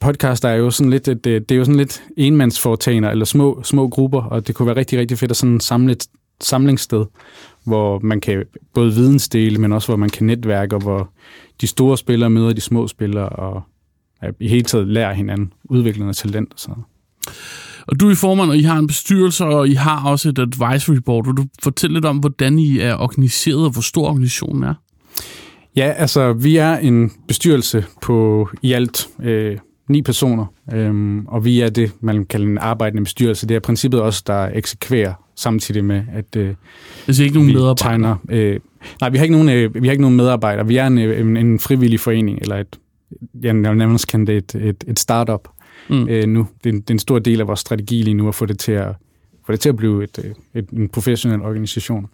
podcaster 0.00 0.48
er 0.48 0.54
jo 0.54 0.70
sådan 0.70 0.90
lidt 0.90 1.08
et, 1.08 1.26
øh, 1.26 1.40
det 1.40 1.50
er 1.50 1.56
jo 1.56 1.64
sådan 1.64 1.78
lidt 1.78 2.02
enmandsforetagender 2.16 3.10
eller 3.10 3.24
små 3.24 3.62
små 3.62 3.88
grupper, 3.88 4.22
og 4.22 4.46
det 4.46 4.54
kunne 4.54 4.66
være 4.66 4.76
rigtig 4.76 4.98
rigtig 4.98 5.18
fedt 5.18 5.30
at 5.30 5.36
sådan 5.36 5.60
samle 5.60 5.92
et 5.92 6.06
samlingssted, 6.40 7.04
hvor 7.64 7.98
man 7.98 8.20
kan 8.20 8.44
både 8.74 8.94
vidensdele, 8.94 9.58
men 9.58 9.72
også 9.72 9.88
hvor 9.88 9.96
man 9.96 10.10
kan 10.10 10.26
netværke, 10.26 10.76
og 10.76 10.82
hvor 10.82 11.10
de 11.60 11.66
store 11.66 11.98
spillere 11.98 12.30
møder 12.30 12.52
de 12.52 12.60
små 12.60 12.88
spillere, 12.88 13.28
og 13.28 13.62
ja, 14.22 14.30
i 14.40 14.48
hele 14.48 14.62
taget 14.62 14.88
lærer 14.88 15.12
hinanden 15.12 15.52
udviklende 15.64 16.12
talent 16.12 16.52
og 16.52 16.58
sådan 16.58 16.72
noget. 16.72 16.86
Og 17.86 18.00
du 18.00 18.10
er 18.10 18.14
formand, 18.14 18.50
og 18.50 18.56
I 18.56 18.62
har 18.62 18.78
en 18.78 18.86
bestyrelse, 18.86 19.44
og 19.44 19.68
I 19.68 19.74
har 19.74 20.04
også 20.04 20.28
et 20.28 20.38
advisory 20.38 20.96
board. 20.96 21.26
Vil 21.26 21.34
du 21.34 21.44
fortælle 21.62 21.94
lidt 21.94 22.04
om, 22.04 22.16
hvordan 22.18 22.58
I 22.58 22.78
er 22.78 22.94
organiseret, 22.96 23.64
og 23.64 23.70
hvor 23.70 23.82
stor 23.82 24.08
organisationen 24.08 24.62
er? 24.62 24.74
Ja, 25.76 25.92
altså 25.96 26.32
vi 26.32 26.56
er 26.56 26.76
en 26.76 27.10
bestyrelse 27.28 27.84
på 28.02 28.48
i 28.62 28.72
alt 28.72 29.08
øh, 29.22 29.58
ni 29.88 30.02
personer, 30.02 30.46
øhm, 30.72 31.26
og 31.26 31.44
vi 31.44 31.60
er 31.60 31.70
det, 31.70 31.92
man 32.00 32.24
kalder 32.24 32.46
en 32.46 32.58
arbejdende 32.58 33.04
bestyrelse. 33.04 33.48
Det 33.48 33.54
er 33.54 33.60
princippet 33.60 34.00
også, 34.00 34.22
der 34.26 34.50
eksekverer 34.54 35.12
samtidig 35.36 35.84
med, 35.84 36.02
at 36.12 36.36
øh, 36.36 36.54
er 37.08 37.22
ikke 37.22 37.34
nogen 37.34 37.52
medarbejdere? 37.52 37.76
Tegner, 37.76 38.16
øh, 38.28 38.60
nej, 39.00 39.10
vi 39.10 39.16
har 39.18 39.24
ikke 39.24 39.34
nogen, 39.34 39.48
øh, 39.48 39.82
vi 39.82 39.86
har 39.86 39.92
ikke 39.92 40.02
nogen 40.02 40.16
medarbejdere. 40.16 40.66
Vi 40.66 40.76
er 40.76 40.86
en, 40.86 40.98
en, 40.98 41.36
en 41.36 41.58
frivillig 41.58 42.00
forening, 42.00 42.38
eller 42.42 42.56
et, 42.56 42.78
jeg 43.42 43.52
nærmest 43.54 44.08
kan 44.08 44.26
det 44.26 44.36
et, 44.36 44.54
et, 44.54 44.84
et 44.86 44.98
startup 44.98 45.48
mm. 45.88 46.08
øh, 46.08 46.28
nu. 46.28 46.46
Det 46.64 46.70
er, 46.70 46.74
en, 46.74 46.80
det 46.80 46.90
er 46.90 46.94
en 46.94 46.98
stor 46.98 47.18
del 47.18 47.40
af 47.40 47.46
vores 47.46 47.60
strategi 47.60 48.02
lige 48.02 48.14
nu 48.14 48.28
at 48.28 48.34
få 48.34 48.46
det 48.46 48.58
til 48.58 48.72
at, 48.72 48.94
få 49.46 49.52
det 49.52 49.60
til 49.60 49.68
at 49.68 49.76
blive 49.76 50.04
et, 50.04 50.18
øh, 50.24 50.34
et, 50.54 50.68
en 50.68 50.88
professionel 50.88 51.42
organisation. 51.42 52.06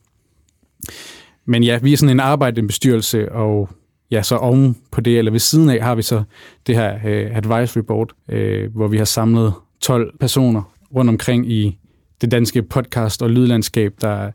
Men 1.45 1.63
ja, 1.63 1.79
vi 1.83 1.93
er 1.93 1.97
sådan 1.97 2.17
en 2.17 2.21
arbejdende 2.21 2.67
bestyrelse, 2.67 3.33
og 3.33 3.69
ja, 4.11 4.23
så 4.23 4.37
oven 4.37 4.77
på 4.91 5.01
det, 5.01 5.19
eller 5.19 5.31
ved 5.31 5.41
siden 5.41 5.71
af, 5.71 5.83
har 5.83 5.95
vi 5.95 6.03
så 6.03 6.23
det 6.67 6.77
her 6.77 6.95
uh, 6.95 7.37
advisory 7.37 7.83
board, 7.83 8.13
uh, 8.33 8.75
hvor 8.75 8.89
vi 8.89 8.97
har 8.97 9.05
samlet 9.05 9.55
12 9.81 10.19
personer 10.21 10.63
rundt 10.95 11.09
omkring 11.09 11.53
i 11.53 11.79
det 12.21 12.31
danske 12.31 12.63
podcast- 12.63 13.23
og 13.23 13.31
lydlandskab, 13.31 13.93
der, 14.01 14.31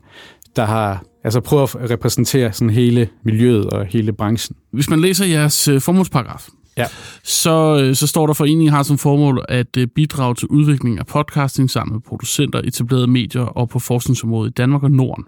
der 0.56 0.64
har 0.64 1.04
altså 1.24 1.40
prøvet 1.40 1.76
at 1.80 1.90
repræsentere 1.90 2.52
sådan 2.52 2.70
hele 2.70 3.08
miljøet 3.22 3.70
og 3.70 3.86
hele 3.86 4.12
branchen. 4.12 4.56
Hvis 4.70 4.90
man 4.90 5.00
læser 5.00 5.24
jeres 5.26 5.68
uh, 5.68 5.80
formålsparagraf, 5.80 6.48
ja. 6.76 6.86
så, 7.22 7.80
øh, 7.82 7.94
så 7.94 8.06
står 8.06 8.26
der, 8.26 8.34
foreningen 8.34 8.68
har 8.68 8.82
som 8.82 8.98
formål 8.98 9.44
at 9.48 9.76
øh, 9.76 9.86
bidrage 9.86 10.34
til 10.34 10.48
udvikling 10.48 10.98
af 10.98 11.06
podcasting 11.06 11.70
sammen 11.70 11.94
med 11.94 12.00
producenter, 12.00 12.60
etablerede 12.64 13.06
medier 13.06 13.42
og 13.42 13.68
på 13.68 13.78
forskningsområdet 13.78 14.50
i 14.50 14.52
Danmark 14.52 14.82
og 14.82 14.90
Norden. 14.90 15.24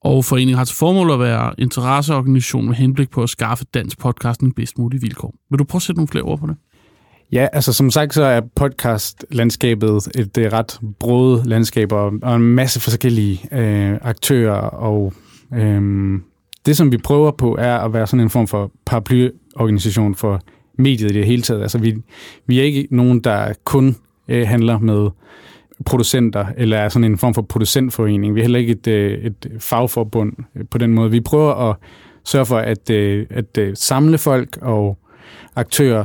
Og 0.00 0.24
foreningen 0.24 0.56
har 0.56 0.64
til 0.64 0.76
formål 0.76 1.10
at 1.10 1.20
være 1.20 1.54
interesseorganisation 1.58 2.66
med 2.66 2.74
henblik 2.74 3.10
på 3.10 3.22
at 3.22 3.28
skaffe 3.28 3.64
dansk 3.74 3.98
podcasting 3.98 4.54
bedst 4.54 4.78
mulige 4.78 5.00
vilkår. 5.00 5.34
Vil 5.50 5.58
du 5.58 5.64
prøve 5.64 5.78
at 5.78 5.82
sætte 5.82 5.98
nogle 5.98 6.08
flere 6.08 6.24
ord 6.24 6.38
på 6.38 6.46
det? 6.46 6.56
Ja, 7.32 7.48
altså 7.52 7.72
som 7.72 7.90
sagt, 7.90 8.14
så 8.14 8.22
er 8.22 8.40
podcastlandskabet 8.56 10.08
et 10.14 10.38
et 10.38 10.52
ret 10.52 10.80
broet 10.98 11.46
landskab, 11.46 11.92
og, 11.92 12.12
og 12.22 12.36
en 12.36 12.42
masse 12.42 12.80
forskellige 12.80 13.48
øh, 13.52 13.98
aktører 14.02 14.60
og 14.60 15.12
øh, 15.54 16.20
det, 16.66 16.76
som 16.76 16.92
vi 16.92 16.96
prøver 16.96 17.30
på, 17.30 17.56
er 17.58 17.78
at 17.78 17.92
være 17.92 18.06
sådan 18.06 18.22
en 18.22 18.30
form 18.30 18.46
for 18.46 18.70
paraplyorganisation 18.86 20.14
for 20.14 20.40
mediet 20.78 21.10
i 21.10 21.14
det 21.14 21.26
hele 21.26 21.42
taget. 21.42 21.62
Altså, 21.62 21.78
vi, 21.78 21.94
vi 22.46 22.58
er 22.58 22.62
ikke 22.62 22.88
nogen, 22.90 23.20
der 23.20 23.52
kun 23.64 23.96
øh, 24.28 24.48
handler 24.48 24.78
med 24.78 25.10
producenter, 25.86 26.46
eller 26.56 26.76
er 26.76 26.88
sådan 26.88 27.04
en 27.04 27.18
form 27.18 27.34
for 27.34 27.42
producentforening. 27.42 28.34
Vi 28.34 28.40
er 28.40 28.44
heller 28.44 28.58
ikke 28.58 28.72
et, 28.72 28.86
øh, 28.86 29.24
et 29.24 29.52
fagforbund 29.58 30.32
øh, 30.56 30.64
på 30.70 30.78
den 30.78 30.94
måde. 30.94 31.10
Vi 31.10 31.20
prøver 31.20 31.70
at 31.70 31.76
sørge 32.24 32.46
for 32.46 32.58
at, 32.58 32.90
øh, 32.90 33.26
at, 33.30 33.58
at 33.58 33.78
samle 33.78 34.18
folk 34.18 34.58
og 34.62 34.98
aktører 35.56 36.04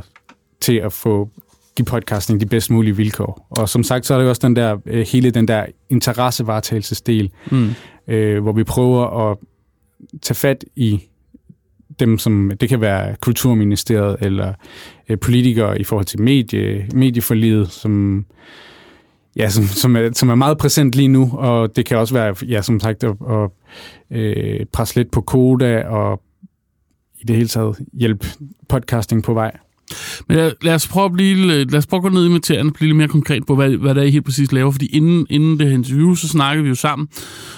til 0.61 0.75
at 0.75 0.93
få 0.93 1.29
give 1.75 1.85
podcasting 1.85 2.41
de 2.41 2.45
bedst 2.45 2.71
mulige 2.71 2.95
vilkår. 2.95 3.47
Og 3.49 3.69
som 3.69 3.83
sagt, 3.83 4.05
så 4.05 4.13
er 4.13 4.17
der 4.17 4.23
jo 4.23 4.29
også 4.29 4.47
den 4.47 4.55
der, 4.55 5.03
hele 5.11 5.31
den 5.31 5.47
der 5.47 5.65
interessevaretagelsesdel, 5.89 7.31
mm. 7.51 7.69
øh, 8.07 8.41
hvor 8.41 8.51
vi 8.51 8.63
prøver 8.63 9.31
at 9.31 9.37
tage 10.21 10.35
fat 10.35 10.65
i 10.75 11.01
dem, 11.99 12.17
som 12.17 12.51
det 12.59 12.69
kan 12.69 12.81
være 12.81 13.15
Kulturministeriet 13.21 14.17
eller 14.21 14.53
øh, 15.09 15.19
politikere 15.19 15.81
i 15.81 15.83
forhold 15.83 16.05
til 16.05 16.21
medie, 16.21 16.87
medieforliget, 16.93 17.71
som, 17.71 18.25
ja, 19.35 19.49
som, 19.49 19.63
som, 19.63 19.95
er, 19.95 20.09
som 20.13 20.29
er 20.29 20.35
meget 20.35 20.57
præsent 20.57 20.95
lige 20.95 21.07
nu, 21.07 21.31
og 21.33 21.75
det 21.75 21.85
kan 21.85 21.97
også 21.97 22.13
være, 22.13 22.35
ja, 22.47 22.61
som 22.61 22.79
sagt, 22.79 23.03
at, 23.03 23.15
at 23.29 23.49
øh, 24.17 24.65
presse 24.73 24.95
lidt 24.95 25.11
på 25.11 25.21
koda 25.21 25.83
og 25.83 26.21
i 27.21 27.25
det 27.25 27.35
hele 27.35 27.47
taget 27.47 27.77
hjælpe 27.93 28.27
podcasting 28.69 29.23
på 29.23 29.33
vej. 29.33 29.51
Men 30.27 30.37
lad, 30.37 30.51
lad, 30.61 30.75
os 30.75 30.87
prøve 30.87 31.05
at 31.05 31.11
blive, 31.11 31.37
øh, 31.37 31.71
lad 31.71 31.75
os 31.75 31.87
prøve 31.87 31.97
at 31.97 32.03
gå 32.03 32.09
ned 32.09 32.25
i 32.25 32.29
materien 32.29 32.67
og 32.67 32.73
blive 32.73 32.87
lidt 32.87 32.97
mere 32.97 33.07
konkret 33.07 33.45
på, 33.45 33.55
hvad, 33.55 33.69
hvad 33.69 33.95
det 33.95 34.03
er 34.03 34.11
helt 34.11 34.25
præcis 34.25 34.51
laver. 34.51 34.71
Fordi 34.71 34.85
inden, 34.85 35.27
inden 35.29 35.59
det 35.59 35.67
her 35.67 35.73
interview, 35.73 36.15
så 36.15 36.27
snakkede 36.27 36.63
vi 36.63 36.69
jo 36.69 36.75
sammen, 36.75 37.07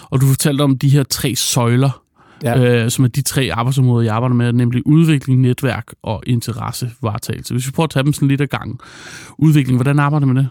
og 0.09 0.21
du 0.21 0.25
fortalte 0.25 0.61
om 0.61 0.77
de 0.77 0.89
her 0.89 1.03
tre 1.03 1.35
søjler, 1.35 2.03
ja. 2.43 2.83
øh, 2.83 2.91
som 2.91 3.05
er 3.05 3.09
de 3.09 3.21
tre 3.21 3.49
arbejdsområder, 3.53 4.05
jeg 4.05 4.15
arbejder 4.15 4.35
med, 4.35 4.53
nemlig 4.53 4.87
udvikling, 4.87 5.41
netværk 5.41 5.85
og 6.03 6.23
interessevaretagelse. 6.27 7.53
Hvis 7.53 7.67
vi 7.67 7.71
prøver 7.71 7.85
at 7.85 7.91
tage 7.91 8.03
dem 8.03 8.13
sådan 8.13 8.27
lidt 8.27 8.41
af 8.41 8.49
gang. 8.49 8.79
Udvikling, 9.37 9.77
hvordan 9.77 9.99
arbejder 9.99 10.25
du 10.25 10.33
med 10.33 10.41
det? 10.41 10.49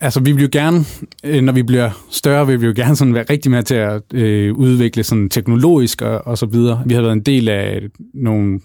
Altså, 0.00 0.20
vi 0.20 0.32
vil 0.32 0.42
jo 0.42 0.48
gerne, 0.52 0.84
øh, 1.24 1.42
når 1.42 1.52
vi 1.52 1.62
bliver 1.62 1.90
større, 2.10 2.46
vil 2.46 2.60
vi 2.60 2.66
jo 2.66 2.72
gerne 2.76 2.96
sådan 2.96 3.14
være 3.14 3.24
rigtig 3.30 3.50
med 3.50 3.62
til 3.62 3.74
at 3.74 4.02
øh, 4.14 4.54
udvikle 4.54 5.02
sådan 5.02 5.28
teknologisk 5.28 6.02
og, 6.02 6.26
og 6.26 6.38
så 6.38 6.46
videre. 6.46 6.82
Vi 6.86 6.94
har 6.94 7.02
været 7.02 7.12
en 7.12 7.22
del 7.22 7.48
af 7.48 7.82
nogle 8.14 8.60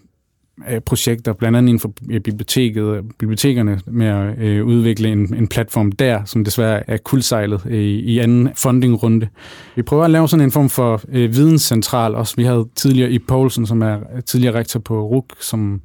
projekter, 0.85 1.33
blandt 1.33 1.57
andet 1.57 1.69
inden 1.69 1.79
for 1.79 1.93
biblioteket, 2.07 3.03
bibliotekerne 3.19 3.79
med 3.85 4.07
at 4.07 4.39
øh, 4.39 4.65
udvikle 4.65 5.11
en, 5.11 5.35
en 5.35 5.47
platform 5.47 5.91
der, 5.91 6.21
som 6.25 6.43
desværre 6.43 6.89
er 6.89 6.97
kuldsejlet 6.97 7.61
øh, 7.65 7.73
i, 7.73 7.99
i 7.99 8.19
anden 8.19 8.49
fundingrunde. 8.55 9.27
Vi 9.75 9.81
prøver 9.81 10.03
at 10.03 10.11
lave 10.11 10.27
sådan 10.27 10.45
en 10.45 10.51
form 10.51 10.69
for 10.69 11.01
øh, 11.09 11.35
videnscentral 11.35 12.15
også. 12.15 12.35
Vi 12.37 12.43
havde 12.43 12.65
tidligere 12.75 13.11
i 13.11 13.19
Poulsen, 13.19 13.65
som 13.65 13.81
er 13.81 13.97
tidligere 14.25 14.55
rektor 14.55 14.79
på 14.79 15.07
RUK, 15.07 15.33
som 15.39 15.81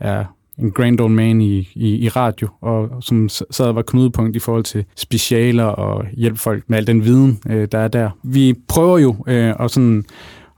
er 0.00 0.24
en 0.58 0.70
grand 0.70 1.00
old 1.00 1.12
man 1.12 1.40
i, 1.40 1.68
i, 1.74 1.96
i 1.96 2.08
radio, 2.08 2.48
og 2.60 2.90
som 3.00 3.28
sad 3.28 3.66
og 3.66 3.74
var 3.74 3.82
knudepunkt 3.82 4.36
i 4.36 4.38
forhold 4.38 4.64
til 4.64 4.84
specialer 4.96 5.64
og 5.64 6.04
hjælpe 6.12 6.38
folk 6.38 6.64
med 6.66 6.78
al 6.78 6.86
den 6.86 7.04
viden, 7.04 7.38
øh, 7.50 7.68
der 7.72 7.78
er 7.78 7.88
der. 7.88 8.10
Vi 8.22 8.54
prøver 8.68 8.98
jo 8.98 9.16
øh, 9.26 9.54
at 9.60 9.70
sådan 9.70 10.04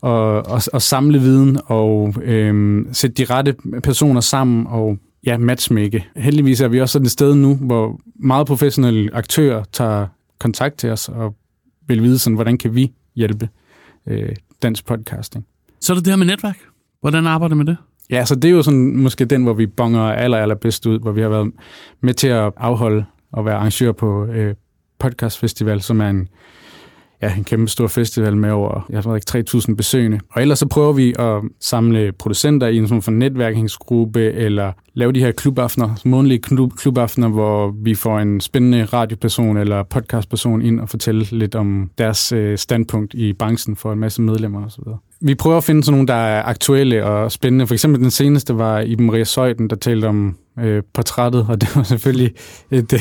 og, 0.01 0.47
og, 0.47 0.63
og 0.73 0.83
samle 0.83 1.19
viden 1.19 1.59
og 1.67 2.15
øh, 2.23 2.85
sætte 2.93 3.15
de 3.15 3.35
rette 3.35 3.55
personer 3.83 4.21
sammen 4.21 4.67
og 4.67 4.99
ja, 5.27 5.39
matchmake. 5.39 6.07
Heldigvis 6.17 6.61
er 6.61 6.69
vi 6.69 6.81
også 6.81 6.93
sådan 6.93 7.07
et 7.07 7.13
sted 7.13 7.35
nu, 7.35 7.55
hvor 7.55 8.01
meget 8.17 8.47
professionelle 8.47 9.11
aktører 9.15 9.65
tager 9.73 10.07
kontakt 10.39 10.79
til 10.79 10.91
os 10.91 11.09
og 11.09 11.35
vil 11.87 12.03
vide, 12.03 12.19
sådan, 12.19 12.35
hvordan 12.35 12.59
kan 12.59 12.75
vi 12.75 12.93
hjælpe 13.17 13.49
øh, 14.07 14.37
dansk 14.63 14.87
podcasting. 14.87 15.47
Så 15.81 15.93
er 15.93 15.95
det 15.95 16.05
det 16.05 16.13
her 16.13 16.19
med 16.19 16.27
netværk. 16.27 16.59
Hvordan 17.01 17.27
arbejder 17.27 17.55
du 17.55 17.57
med 17.57 17.65
det? 17.65 17.77
Ja, 18.11 18.25
så 18.25 18.35
det 18.35 18.45
er 18.45 18.53
jo 18.53 18.63
sådan 18.63 18.97
måske 18.97 19.25
den, 19.25 19.43
hvor 19.43 19.53
vi 19.53 19.67
bonger 19.67 20.03
aller, 20.03 20.39
aller 20.39 20.55
bedst 20.55 20.87
ud, 20.87 20.99
hvor 20.99 21.13
vi 21.13 21.21
har 21.21 21.29
været 21.29 21.53
med 22.01 22.15
til 22.15 22.29
at 22.29 22.53
afholde 22.57 23.05
og 23.33 23.45
være 23.45 23.55
arrangør 23.55 23.93
på 23.93 24.25
øh, 24.25 24.55
Podcast 24.99 25.39
Festival, 25.39 25.83
som 25.83 26.01
er 26.01 26.11
en 26.11 26.29
ja, 27.23 27.35
en 27.37 27.45
kæmpe 27.45 27.69
stor 27.69 27.87
festival 27.87 28.37
med 28.37 28.51
over, 28.51 28.87
jeg 28.91 29.03
tror 29.03 29.15
ikke, 29.15 29.45
3.000 29.57 29.75
besøgende. 29.75 30.21
Og 30.31 30.43
ellers 30.43 30.59
så 30.59 30.67
prøver 30.67 30.93
vi 30.93 31.15
at 31.19 31.43
samle 31.61 32.13
producenter 32.13 32.67
i 32.67 32.77
en 32.77 32.89
sådan 32.89 33.03
for 33.03 33.11
netværkingsgruppe, 33.11 34.33
eller 34.33 34.73
lave 34.95 35.13
de 35.13 35.21
her 35.21 35.33
klubaftener, 35.33 35.95
månedlige 36.05 36.43
klub, 36.43 36.73
klubaftener, 36.73 37.29
hvor 37.29 37.75
vi 37.83 37.95
får 37.95 38.19
en 38.19 38.41
spændende 38.41 38.85
radioperson 38.85 39.57
eller 39.57 39.83
podcastperson 39.83 40.63
ind 40.63 40.81
og 40.81 40.89
fortælle 40.89 41.27
lidt 41.31 41.55
om 41.55 41.91
deres 41.99 42.33
øh, 42.33 42.59
standpunkt 42.59 43.15
i 43.15 43.33
branchen 43.33 43.77
for 43.77 43.93
en 43.93 43.99
masse 43.99 44.23
medlemmer 44.23 44.67
osv. 44.67 44.83
Vi 45.21 45.35
prøver 45.35 45.57
at 45.57 45.65
finde 45.65 45.85
sådan 45.85 45.97
nogle, 45.97 46.09
der 46.09 46.15
er 46.15 46.43
aktuelle 46.43 47.05
og 47.05 47.33
spændende. 47.33 47.67
For 47.67 47.75
eksempel 47.75 48.01
den 48.01 48.11
seneste 48.11 48.59
var 48.59 48.81
Iben 48.81 49.07
Maria 49.07 49.25
Søjden, 49.25 49.71
der 49.71 49.77
talte 49.77 50.07
om 50.07 50.37
øh, 50.59 50.83
portrættet, 50.95 51.47
og 51.49 51.61
det 51.61 51.77
var 51.77 51.83
selvfølgelig 51.83 52.35
øh, 52.71 52.79
et, 52.79 52.95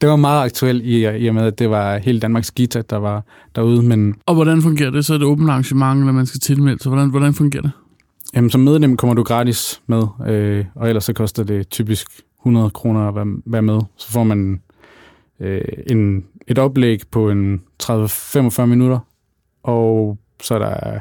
det 0.00 0.08
var 0.08 0.16
meget 0.16 0.44
aktuelt 0.44 0.82
i, 0.84 1.08
i 1.16 1.28
og 1.28 1.34
med, 1.34 1.42
at 1.42 1.58
det 1.58 1.70
var 1.70 1.98
hele 1.98 2.20
Danmarks 2.20 2.50
Gita, 2.50 2.82
der 2.90 2.96
var 2.96 3.24
derude. 3.54 3.82
Men... 3.82 4.14
Og 4.26 4.34
hvordan 4.34 4.62
fungerer 4.62 4.90
det? 4.90 5.04
Så 5.04 5.14
er 5.14 5.18
det 5.18 5.26
åbent 5.26 5.50
arrangement, 5.50 6.00
eller 6.00 6.12
man 6.12 6.26
skal 6.26 6.40
tilmelde 6.40 6.82
sig. 6.82 6.90
Hvordan, 6.90 7.10
hvordan 7.10 7.34
fungerer 7.34 7.62
det? 7.62 7.70
Jamen, 8.34 8.50
som 8.50 8.60
medlem 8.60 8.96
kommer 8.96 9.14
du 9.14 9.22
gratis 9.22 9.82
med, 9.86 10.02
øh, 10.26 10.64
og 10.74 10.88
ellers 10.88 11.04
så 11.04 11.12
koster 11.12 11.44
det 11.44 11.68
typisk 11.68 12.06
100 12.40 12.70
kroner 12.70 13.08
at 13.08 13.14
være, 13.14 13.26
være 13.46 13.62
med. 13.62 13.80
Så 13.96 14.10
får 14.10 14.24
man 14.24 14.60
øh, 15.40 15.60
en, 15.86 16.24
et 16.46 16.58
oplæg 16.58 17.00
på 17.10 17.30
en 17.30 17.62
30-45 17.82 18.64
minutter, 18.64 18.98
og 19.62 20.18
så 20.42 20.54
er 20.54 20.58
der 20.58 20.98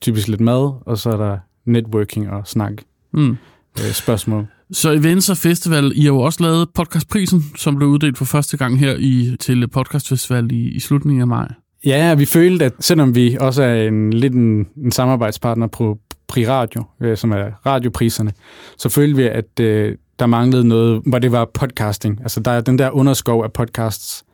typisk 0.00 0.28
lidt 0.28 0.40
mad, 0.40 0.72
og 0.86 0.98
så 0.98 1.10
er 1.10 1.16
der 1.16 1.38
networking 1.64 2.30
og 2.30 2.46
snak. 2.46 2.72
Mm. 3.12 3.36
Øh, 3.78 3.92
spørgsmål. 3.92 4.46
Så 4.72 4.90
Events 4.90 5.30
og 5.30 5.36
Festival, 5.36 5.92
I 5.94 6.00
har 6.00 6.08
jo 6.08 6.20
også 6.20 6.42
lavet 6.42 6.68
podcastprisen, 6.74 7.44
som 7.56 7.76
blev 7.76 7.88
uddelt 7.88 8.18
for 8.18 8.24
første 8.24 8.56
gang 8.56 8.78
her 8.78 8.96
i, 8.98 9.36
til 9.40 9.68
podcastfestival 9.68 10.52
i, 10.52 10.68
i 10.68 10.80
slutningen 10.80 11.20
af 11.20 11.26
maj. 11.26 11.48
Ja, 11.84 12.14
vi 12.14 12.24
følte, 12.24 12.64
at 12.64 12.72
selvom 12.80 13.14
vi 13.14 13.36
også 13.40 13.62
er 13.62 13.88
en 13.88 14.12
lidt 14.12 14.34
en, 14.34 14.66
en 14.76 14.92
samarbejdspartner 14.92 15.66
på 15.66 15.98
Pri 16.26 16.46
Radio, 16.46 16.84
øh, 17.00 17.16
som 17.16 17.32
er 17.32 17.66
radiopriserne, 17.66 18.32
så 18.78 18.88
følte 18.88 19.16
vi, 19.16 19.22
at 19.22 19.60
øh, 19.60 19.94
der 20.18 20.26
manglede 20.26 20.68
noget, 20.68 21.02
hvor 21.06 21.18
det 21.18 21.32
var 21.32 21.44
podcasting. 21.54 22.20
Altså 22.20 22.40
der 22.40 22.50
er 22.50 22.60
den 22.60 22.78
der 22.78 22.90
underskov 22.90 23.44
af 23.44 23.52
podcasts, 23.52 24.24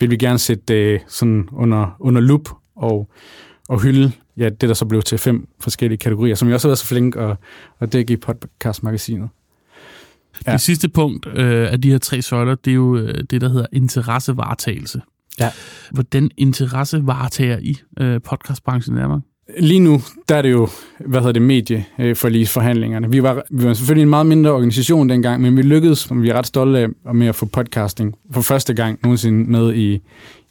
vil 0.00 0.10
vi 0.10 0.16
gerne 0.16 0.38
sætte 0.38 0.74
øh, 0.74 1.00
sådan 1.08 1.48
under, 1.52 1.96
under 2.00 2.20
lup 2.20 2.48
og, 2.76 3.08
og 3.68 3.82
hylde 3.82 4.12
ja, 4.36 4.48
det, 4.48 4.68
der 4.68 4.74
så 4.74 4.84
blev 4.84 5.02
til 5.02 5.18
fem 5.18 5.48
forskellige 5.60 5.98
kategorier, 5.98 6.34
som 6.34 6.48
vi 6.48 6.54
også 6.54 6.68
har 6.68 6.70
været 6.70 6.78
så 6.78 6.86
flink 6.86 7.16
at, 7.16 7.36
at 7.80 7.92
dække 7.92 8.12
i 8.12 8.16
podcastmagasinet. 8.16 9.28
Ja. 10.46 10.52
Det 10.52 10.60
sidste 10.60 10.88
punkt 10.88 11.26
øh, 11.26 11.72
af 11.72 11.80
de 11.80 11.90
her 11.90 11.98
tre 11.98 12.22
søjler, 12.22 12.54
det 12.54 12.70
er 12.70 12.74
jo 12.74 12.96
øh, 12.96 13.24
det, 13.30 13.40
der 13.40 13.48
hedder 13.48 13.66
interessevaretagelse. 13.72 15.00
Ja. 15.40 15.50
Hvordan 15.90 16.30
interessevaretager 16.36 17.58
I 17.58 17.76
øh, 18.00 18.20
podcastbranchen 18.20 18.96
i 18.96 19.00
Danmark? 19.00 19.20
Lige 19.58 19.80
nu, 19.80 20.00
der 20.28 20.36
er 20.36 20.42
det 20.42 20.50
jo, 20.50 20.68
hvad 21.06 21.20
hedder 21.20 21.32
det, 21.32 21.42
medieforhandlingerne. 21.42 23.10
Vi 23.10 23.22
var, 23.22 23.42
vi 23.50 23.64
var 23.64 23.74
selvfølgelig 23.74 24.02
en 24.02 24.10
meget 24.10 24.26
mindre 24.26 24.50
organisation 24.50 25.08
dengang, 25.08 25.42
men 25.42 25.56
vi 25.56 25.62
lykkedes, 25.62 26.10
og 26.10 26.22
vi 26.22 26.28
er 26.28 26.34
ret 26.34 26.46
stolte 26.46 26.78
af 27.04 27.14
med 27.14 27.26
at 27.26 27.34
få 27.34 27.46
podcasting 27.46 28.14
for 28.30 28.40
første 28.40 28.74
gang 28.74 28.98
nogensinde 29.02 29.50
med 29.50 29.74
i, 29.74 30.00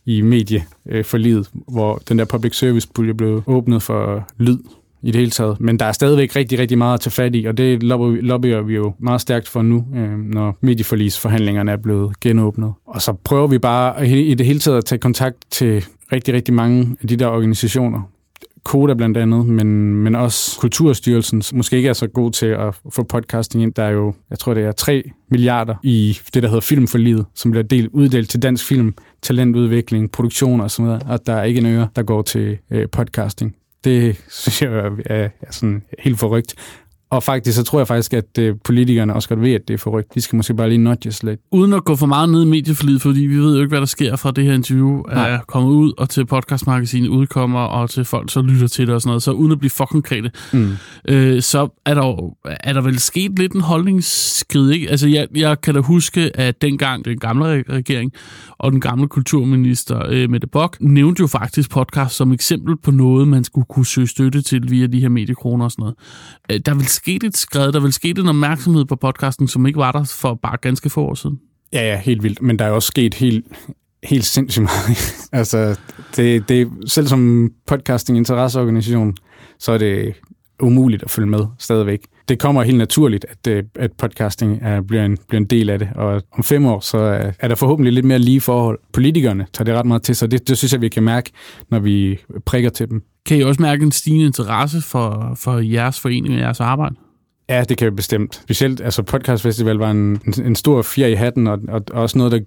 i 0.05 0.21
medieforliget, 0.21 1.49
hvor 1.67 2.01
den 2.09 2.19
der 2.19 2.25
public 2.25 2.57
service 2.57 2.87
pulje 2.95 3.13
blev 3.13 3.43
åbnet 3.47 3.83
for 3.83 4.27
lyd 4.37 4.57
i 5.03 5.11
det 5.11 5.15
hele 5.15 5.31
taget. 5.31 5.61
Men 5.61 5.79
der 5.79 5.85
er 5.85 5.91
stadigvæk 5.91 6.35
rigtig, 6.35 6.59
rigtig 6.59 6.77
meget 6.77 6.93
at 6.93 6.99
tage 6.99 7.11
fat 7.11 7.35
i, 7.35 7.45
og 7.45 7.57
det 7.57 7.83
lobbyer 7.83 8.61
vi 8.61 8.75
jo 8.75 8.93
meget 8.99 9.21
stærkt 9.21 9.47
for 9.47 9.61
nu, 9.61 9.85
øh, 9.95 10.17
når 10.19 10.57
medieforlisforhandlingerne 10.61 11.71
er 11.71 11.77
blevet 11.77 12.19
genåbnet. 12.19 12.73
Og 12.87 13.01
så 13.01 13.13
prøver 13.13 13.47
vi 13.47 13.57
bare 13.57 14.09
i 14.09 14.33
det 14.33 14.45
hele 14.45 14.59
taget 14.59 14.77
at 14.77 14.85
tage 14.85 14.99
kontakt 14.99 15.37
til 15.51 15.85
rigtig, 16.11 16.33
rigtig 16.33 16.53
mange 16.53 16.97
af 17.01 17.07
de 17.07 17.15
der 17.15 17.27
organisationer, 17.27 18.01
Koda 18.63 18.93
blandt 18.93 19.17
andet, 19.17 19.45
men, 19.45 19.95
men 19.95 20.15
også 20.15 20.59
Kulturstyrelsen, 20.59 21.41
som 21.41 21.57
måske 21.57 21.77
ikke 21.77 21.89
er 21.89 21.93
så 21.93 22.07
god 22.07 22.31
til 22.31 22.45
at 22.45 22.79
få 22.89 23.03
podcasting 23.03 23.63
ind. 23.63 23.73
Der 23.73 23.83
er 23.83 23.89
jo, 23.89 24.13
jeg 24.29 24.39
tror 24.39 24.53
det 24.53 24.63
er 24.63 24.71
3 24.71 25.03
milliarder 25.29 25.75
i 25.83 26.17
det, 26.33 26.43
der 26.43 26.49
hedder 26.49 26.61
Filmforliget, 26.61 27.25
som 27.35 27.51
bliver 27.51 27.63
delt, 27.63 27.89
uddelt 27.93 28.29
til 28.29 28.41
dansk 28.41 28.65
film, 28.65 28.93
talentudvikling, 29.21 30.11
produktion 30.11 30.61
og 30.61 30.71
sådan 30.71 30.85
noget, 30.85 31.03
og 31.07 31.25
der 31.25 31.33
er 31.33 31.43
ikke 31.43 31.59
en 31.59 31.65
øre, 31.65 31.87
der 31.95 32.03
går 32.03 32.21
til 32.21 32.57
øh, 32.71 32.87
podcasting. 32.91 33.55
Det 33.83 34.17
synes 34.41 34.61
jeg 34.61 34.71
er, 35.05 35.29
er 35.41 35.51
sådan 35.51 35.83
helt 35.99 36.19
forrygt. 36.19 36.55
Og 37.11 37.23
faktisk, 37.23 37.55
så 37.57 37.63
tror 37.63 37.79
jeg 37.79 37.87
faktisk, 37.87 38.13
at 38.13 38.37
øh, 38.39 38.55
politikerne 38.63 39.13
også 39.13 39.29
godt 39.29 39.41
ved, 39.41 39.51
at 39.53 39.61
det 39.67 39.73
er 39.73 39.77
forrygt. 39.77 40.15
De 40.15 40.21
skal 40.21 40.35
måske 40.37 40.53
bare 40.53 40.69
lige 40.69 40.77
nudges 40.77 41.23
lidt. 41.23 41.39
Uden 41.51 41.73
at 41.73 41.83
gå 41.83 41.95
for 41.95 42.05
meget 42.05 42.29
ned 42.29 42.41
i 42.43 42.45
medieforlidet, 42.45 43.01
fordi 43.01 43.19
vi 43.19 43.37
ved 43.37 43.55
jo 43.55 43.61
ikke, 43.61 43.69
hvad 43.69 43.79
der 43.79 43.85
sker 43.85 44.15
fra 44.15 44.31
det 44.31 44.43
her 44.43 44.53
interview 44.53 45.01
Nej. 45.07 45.29
er 45.29 45.39
kommet 45.47 45.71
ud, 45.71 45.93
og 45.97 46.09
til 46.09 46.25
podcastmagasinet 46.25 47.07
udkommer, 47.07 47.59
og 47.59 47.89
til 47.89 48.05
folk 48.05 48.31
så 48.31 48.41
lytter 48.41 48.67
til 48.67 48.87
det 48.87 48.95
og 48.95 49.01
sådan 49.01 49.09
noget. 49.09 49.23
Så 49.23 49.31
uden 49.31 49.51
at 49.51 49.59
blive 49.59 49.69
for 49.69 49.85
konkrete, 49.85 50.31
Mm. 50.53 50.71
øh, 51.07 51.41
så 51.41 51.67
er 51.85 51.93
der, 51.93 52.35
er 52.45 52.73
der 52.73 52.81
vel 52.81 52.99
sket 52.99 53.39
lidt 53.39 53.53
en 53.53 53.61
holdningsskrid, 53.61 54.71
ikke? 54.71 54.89
Altså, 54.89 55.07
jeg, 55.07 55.27
jeg 55.35 55.61
kan 55.61 55.73
da 55.73 55.79
huske, 55.79 56.37
at 56.37 56.61
dengang 56.61 57.05
den 57.05 57.19
gamle 57.19 57.45
re- 57.59 57.73
regering 57.73 58.11
og 58.57 58.71
den 58.71 58.81
gamle 58.81 59.07
kulturminister 59.07 60.01
øh, 60.09 60.29
Mette 60.29 60.47
Bock 60.47 60.77
nævnte 60.81 61.19
jo 61.21 61.27
faktisk 61.27 61.69
podcast 61.69 62.15
som 62.15 62.31
eksempel 62.31 62.77
på 62.77 62.91
noget, 62.91 63.27
man 63.27 63.43
skulle 63.43 63.65
kunne 63.69 63.85
søge 63.85 64.07
støtte 64.07 64.41
til 64.41 64.71
via 64.71 64.87
de 64.87 64.99
her 64.99 65.09
mediekroner 65.09 65.65
og 65.65 65.71
sådan 65.71 65.81
noget. 65.83 65.95
Øh, 66.51 66.59
der 66.65 66.71
er 66.71 66.75
vel 66.75 66.85
sket 67.03 67.23
et 67.23 67.37
skred, 67.37 67.71
der 67.71 67.79
vil 67.79 67.93
sket 67.93 68.19
en 68.19 68.27
opmærksomhed 68.27 68.85
på 68.85 68.95
podcasten, 68.95 69.47
som 69.47 69.65
ikke 69.65 69.77
var 69.77 69.91
der 69.91 70.03
for 70.03 70.33
bare 70.33 70.57
ganske 70.61 70.89
få 70.89 71.01
år 71.01 71.13
siden. 71.13 71.39
Ja, 71.73 71.91
ja, 71.91 71.99
helt 71.99 72.23
vildt. 72.23 72.41
Men 72.41 72.59
der 72.59 72.65
er 72.65 72.69
også 72.69 72.87
sket 72.87 73.13
helt, 73.13 73.45
helt 74.03 74.25
sindssygt 74.25 74.63
meget. 74.63 74.97
altså, 75.39 75.79
det, 76.15 76.49
det, 76.49 76.67
selv 76.87 77.07
som 77.07 77.51
podcasting 77.67 78.17
interesseorganisation, 78.17 79.15
så 79.59 79.71
er 79.71 79.77
det 79.77 80.13
umuligt 80.59 81.03
at 81.03 81.11
følge 81.11 81.29
med 81.29 81.45
stadigvæk. 81.59 82.05
Det 82.31 82.39
kommer 82.39 82.63
helt 82.63 82.77
naturligt, 82.77 83.25
at, 83.29 83.47
øh, 83.47 83.63
at 83.75 83.91
podcasting 83.91 84.59
er, 84.61 84.81
bliver, 84.81 85.05
en, 85.05 85.17
bliver 85.27 85.39
en 85.41 85.45
del 85.45 85.69
af 85.69 85.79
det, 85.79 85.89
og 85.95 86.21
om 86.31 86.43
fem 86.43 86.65
år, 86.65 86.79
så 86.79 86.97
er, 86.97 87.31
er 87.39 87.47
der 87.47 87.55
forhåbentlig 87.55 87.93
lidt 87.93 88.05
mere 88.05 88.19
lige 88.19 88.41
forhold. 88.41 88.79
Politikerne 88.93 89.45
tager 89.53 89.65
det 89.65 89.75
ret 89.75 89.85
meget 89.85 90.03
til 90.03 90.15
sig, 90.15 90.31
det, 90.31 90.47
det 90.47 90.57
synes 90.57 90.73
jeg, 90.73 90.81
vi 90.81 90.89
kan 90.89 91.03
mærke, 91.03 91.31
når 91.69 91.79
vi 91.79 92.19
prikker 92.45 92.69
til 92.69 92.89
dem. 92.89 93.03
Kan 93.25 93.37
I 93.37 93.41
også 93.41 93.61
mærke 93.61 93.83
en 93.83 93.91
stigende 93.91 94.25
interesse 94.25 94.81
for, 94.81 95.33
for 95.35 95.59
jeres 95.59 95.99
forening 95.99 96.33
og 96.33 96.39
jeres 96.39 96.59
arbejde? 96.59 96.95
Ja, 97.49 97.63
det 97.69 97.77
kan 97.77 97.85
vi 97.85 97.91
bestemt. 97.95 98.35
Specielt, 98.35 98.81
altså 98.81 99.03
Podcast 99.03 99.43
Festival 99.43 99.75
var 99.75 99.91
en, 99.91 100.21
en, 100.27 100.45
en 100.45 100.55
stor 100.55 100.81
fjer 100.81 101.07
i 101.07 101.13
hatten, 101.13 101.47
og, 101.47 101.59
og 101.69 101.81
også 101.91 102.17
noget, 102.17 102.31
der 102.31 102.39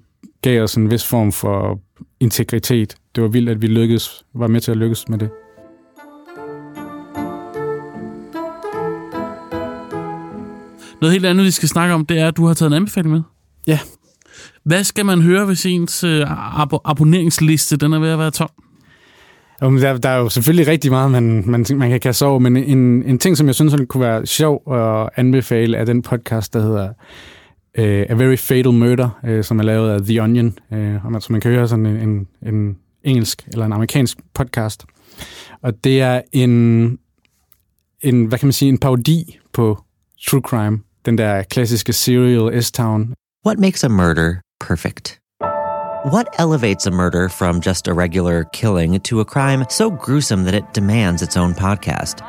gav 0.43 0.63
os 0.63 0.75
en 0.75 0.91
vis 0.91 1.07
form 1.07 1.33
for 1.33 1.81
integritet. 2.21 2.95
Det 3.15 3.23
var 3.23 3.29
vildt, 3.29 3.51
at 3.51 3.63
vi 3.63 3.67
lykkedes, 3.67 4.25
var 4.35 4.47
med 4.47 4.61
til 4.61 4.71
at 4.71 4.77
lykkes 4.77 5.09
med 5.09 5.19
det. 5.19 5.31
Noget 11.05 11.13
helt 11.13 11.27
andet, 11.27 11.47
vi 11.47 11.51
skal 11.51 11.69
snakke 11.69 11.95
om, 11.95 12.07
det 12.07 12.19
er, 12.19 12.29
at 12.29 12.37
du 12.37 12.47
har 12.47 12.55
taget 12.55 12.71
en 12.71 12.77
anbefaling 12.77 13.15
med. 13.15 13.23
Ja. 13.67 13.79
Hvad 14.65 14.85
skal 14.85 15.07
man 15.07 15.23
høre, 15.23 15.47
hvis 15.47 15.67
ens 15.67 16.05
øh, 16.05 16.63
abo- 16.63 16.81
abonneringsliste 16.85 17.77
den 17.77 17.93
er 17.93 17.99
ved 17.99 18.09
at 18.09 18.19
være 18.19 18.31
tom? 18.31 18.49
Jamen, 19.63 19.83
der, 19.83 19.97
der 19.97 20.09
er 20.09 20.19
jo 20.19 20.29
selvfølgelig 20.29 20.67
rigtig 20.67 20.91
meget, 20.91 21.11
man, 21.11 21.45
man, 21.47 21.67
man 21.75 21.91
kan 21.91 22.01
kaste 22.01 22.27
over, 22.27 22.39
men 22.39 22.57
en, 22.57 23.03
en 23.03 23.19
ting, 23.19 23.37
som 23.37 23.47
jeg 23.47 23.55
synes 23.55 23.75
kunne 23.89 24.01
være 24.01 24.27
sjov 24.27 24.73
at 24.73 25.11
anbefale, 25.17 25.77
er 25.77 25.85
den 25.85 26.03
podcast, 26.03 26.55
der 26.55 26.61
hedder 26.61 26.89
uh, 27.79 27.85
A 27.85 28.15
Very 28.15 28.37
Fatal 28.37 28.73
Murder, 28.73 29.21
uh, 29.29 29.45
som 29.45 29.59
er 29.59 29.63
lavet 29.63 29.91
af 29.91 30.03
The 30.03 30.23
Onion. 30.23 30.59
Uh, 30.71 31.05
og 31.05 31.13
man, 31.13 31.21
så 31.21 31.33
man 31.33 31.41
kan 31.41 31.51
høre 31.51 31.69
sådan 31.69 31.87
en, 31.87 32.09
en, 32.09 32.27
en 32.55 32.77
engelsk 33.03 33.49
eller 33.53 33.67
en 33.67 33.73
amerikansk 33.73 34.19
podcast. 34.35 34.85
Og 35.63 35.85
det 35.85 36.01
er 36.01 36.21
en, 36.33 36.51
en, 38.01 38.25
hvad 38.25 38.39
kan 38.39 38.47
man 38.47 38.53
sige, 38.53 38.69
en 38.69 38.79
parodi 38.79 39.39
på 39.53 39.85
true 40.29 40.41
crime. 40.41 40.79
Den 41.07 41.19
der 41.19 41.43
klassiske 41.43 41.93
serial 41.93 42.63
S-Town. 42.63 43.15
What 43.47 43.59
makes 43.59 43.85
a 43.85 43.89
murder 43.89 44.41
perfect? 44.61 45.19
What 46.13 46.27
elevates 46.39 46.87
a 46.87 46.91
murder 46.91 47.29
from 47.29 47.61
just 47.61 47.89
a 47.89 47.93
regular 47.93 48.45
killing 48.53 49.01
to 49.01 49.21
a 49.21 49.25
crime 49.25 49.65
so 49.69 49.91
gruesome 49.91 50.45
that 50.45 50.55
it 50.55 50.65
demands 50.75 51.23
its 51.23 51.37
own 51.37 51.55
podcast? 51.55 52.23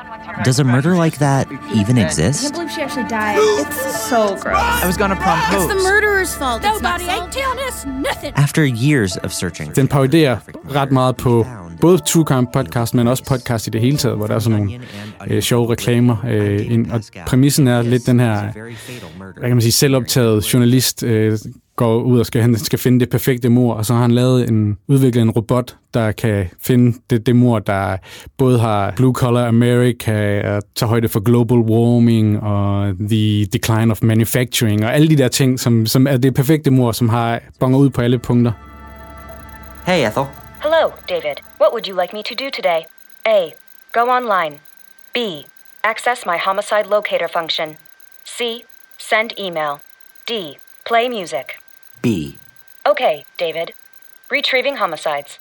Does 0.43 0.59
a 0.59 0.63
murder 0.63 0.95
like 0.95 1.19
that 1.19 1.47
even 1.73 1.97
exist? 1.97 2.39
I 2.39 2.49
can't 2.49 2.53
believe 2.53 2.71
she 2.71 2.81
actually 2.81 3.07
died. 3.07 3.37
It's 3.39 4.09
so 4.09 4.35
gross. 4.35 4.83
I 4.83 4.87
was 4.87 4.97
gonna 4.97 5.15
propose. 5.15 5.65
It's 5.65 5.73
the 5.73 5.89
murderer's 5.89 6.35
fault. 6.35 6.61
Nobody 6.63 7.05
ain't 7.05 7.31
telling 7.31 7.59
us 7.67 7.85
nothing. 7.85 8.33
After 8.35 8.65
years 8.65 9.17
of 9.17 9.33
searching, 9.33 9.71
Den 9.73 9.87
parodier 9.87 10.37
ret 10.75 10.91
meget 10.91 11.17
på 11.17 11.45
både 11.81 11.97
True 11.97 12.23
Crime 12.23 12.47
podcast, 12.53 12.93
men 12.93 13.07
også 13.07 13.23
podcast 13.25 13.67
i 13.67 13.69
det 13.69 13.81
hele 13.81 13.97
taget, 13.97 14.17
hvor 14.17 14.27
der 14.27 14.35
er 14.35 14.39
sådan 14.39 14.59
nogle 14.59 14.79
øh, 15.27 15.41
sjove 15.41 15.71
reklamer. 15.71 16.17
Øh, 16.27 16.71
ind. 16.71 16.91
Og 16.91 17.01
præmissen 17.27 17.67
er 17.67 17.81
lidt 17.81 18.05
den 18.05 18.19
her, 18.19 18.41
hvad 18.41 19.41
kan 19.41 19.49
man 19.49 19.61
sige, 19.61 19.71
selvoptaget 19.71 20.53
journalist 20.53 21.03
øh, 21.03 21.37
går 21.75 22.01
ud 22.01 22.19
og 22.19 22.25
skal, 22.25 22.41
han 22.41 22.57
skal 22.57 22.79
finde 22.79 22.99
det 22.99 23.09
perfekte 23.09 23.49
mor, 23.49 23.73
og 23.73 23.85
så 23.85 23.93
har 23.93 24.01
han 24.01 24.11
lavet 24.11 24.49
en, 24.49 24.77
udviklet 24.87 25.21
en 25.21 25.31
robot, 25.31 25.75
der 25.93 26.11
kan 26.11 26.45
finde 26.61 26.97
det, 27.09 27.25
det 27.25 27.35
mor, 27.35 27.59
der 27.59 27.97
både 28.37 28.59
har 28.59 28.93
Blue 28.95 29.13
Collar 29.13 29.47
America, 29.47 30.41
og 30.55 30.63
tager 30.75 30.89
højde 30.89 31.07
for 31.07 31.19
global 31.19 31.57
warming, 31.57 32.43
og 32.43 32.93
the 33.09 33.45
decline 33.45 33.91
of 33.91 34.01
manufacturing, 34.01 34.85
og 34.85 34.95
alle 34.95 35.07
de 35.07 35.15
der 35.15 35.27
ting, 35.27 35.59
som, 35.59 35.85
som 35.85 36.07
er 36.07 36.17
det 36.17 36.33
perfekte 36.33 36.71
mor, 36.71 36.91
som 36.91 37.09
har 37.09 37.39
bonger 37.59 37.79
ud 37.79 37.89
på 37.89 38.01
alle 38.01 38.19
punkter. 38.19 38.51
Hey, 39.85 40.07
Ethel. 40.07 40.44
Hello, 40.67 40.95
David. 41.05 41.41
What 41.59 41.73
would 41.73 41.85
you 41.85 41.93
like 41.93 42.11
me 42.11 42.23
to 42.23 42.33
do 42.33 42.49
today? 42.49 42.87
A. 43.27 43.53
Go 43.91 44.09
online. 44.09 44.61
B. 45.13 45.45
Access 45.83 46.25
my 46.25 46.37
homicide 46.37 46.87
locator 46.87 47.27
function. 47.27 47.77
C. 48.23 48.65
Send 48.97 49.37
email. 49.39 49.81
D. 50.25 50.57
Play 50.83 51.07
music. 51.07 51.61
B. 52.01 52.39
Okay, 52.83 53.25
David. 53.37 53.73
Retrieving 54.31 54.77
homicides. 54.77 55.37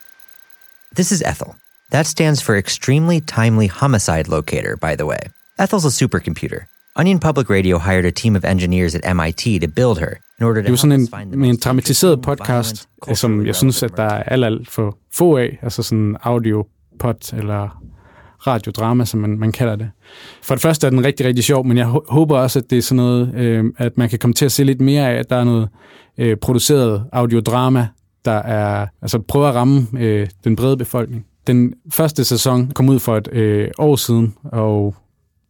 This 0.92 1.10
is 1.10 1.22
Ethel. 1.22 1.56
That 1.88 2.06
stands 2.06 2.42
for 2.42 2.58
Extremely 2.58 3.22
Timely 3.22 3.68
Homicide 3.68 4.28
Locator, 4.28 4.76
by 4.76 4.94
the 4.94 5.06
way. 5.06 5.20
Ethel's 5.56 5.86
a 5.86 6.06
supercomputer. 6.06 6.66
Onion 6.96 7.18
Public 7.18 7.50
Radio 7.50 7.78
hired 7.78 8.04
a 8.04 8.10
team 8.10 8.36
of 8.36 8.44
engineers 8.44 8.94
at 8.94 9.16
MIT 9.16 9.62
to 9.62 9.68
build 9.76 9.98
her 9.98 10.10
in 10.40 10.44
order 10.44 10.54
Det 10.62 10.66
to 10.78 10.86
er 10.86 10.90
jo 10.90 10.96
help 10.96 11.10
sådan 11.10 11.28
en, 11.32 11.40
med 11.40 11.48
en 11.48 11.58
dramatiseret 11.64 12.22
podcast, 12.22 12.88
som 13.14 13.46
jeg 13.46 13.54
synes, 13.54 13.82
at 13.82 13.96
der 13.96 14.02
er 14.02 14.22
alt, 14.22 14.44
alt 14.44 14.70
for 14.70 14.98
få 15.14 15.36
af, 15.36 15.58
altså 15.62 15.82
sådan 15.82 16.16
audio-pod 16.22 17.34
eller 17.38 17.82
radiodrama, 18.46 19.04
som 19.04 19.20
man, 19.20 19.38
man 19.38 19.52
kalder 19.52 19.76
det. 19.76 19.90
For 20.42 20.54
det 20.54 20.62
første 20.62 20.86
er 20.86 20.90
den 20.90 21.04
rigtig, 21.04 21.26
rigtig 21.26 21.44
sjov, 21.44 21.66
men 21.66 21.76
jeg 21.76 21.86
hå- 21.86 22.04
håber 22.08 22.38
også, 22.38 22.58
at 22.58 22.70
det 22.70 22.78
er 22.78 22.82
sådan 22.82 22.96
noget, 22.96 23.34
øh, 23.34 23.64
at 23.78 23.98
man 23.98 24.08
kan 24.08 24.18
komme 24.18 24.34
til 24.34 24.44
at 24.44 24.52
se 24.52 24.64
lidt 24.64 24.80
mere 24.80 25.10
af, 25.10 25.18
at 25.18 25.30
der 25.30 25.36
er 25.36 25.44
noget 25.44 25.68
øh, 26.18 26.36
produceret 26.36 27.04
audiodrama, 27.12 27.88
der 28.24 28.32
er, 28.32 28.86
altså 29.02 29.18
prøver 29.28 29.48
at 29.48 29.54
ramme 29.54 29.86
øh, 29.98 30.26
den 30.44 30.56
brede 30.56 30.76
befolkning. 30.76 31.26
Den 31.46 31.74
første 31.92 32.24
sæson 32.24 32.70
kom 32.70 32.88
ud 32.88 32.98
for 32.98 33.16
et 33.16 33.28
øh, 33.32 33.68
år 33.78 33.96
siden, 33.96 34.34
og 34.44 34.94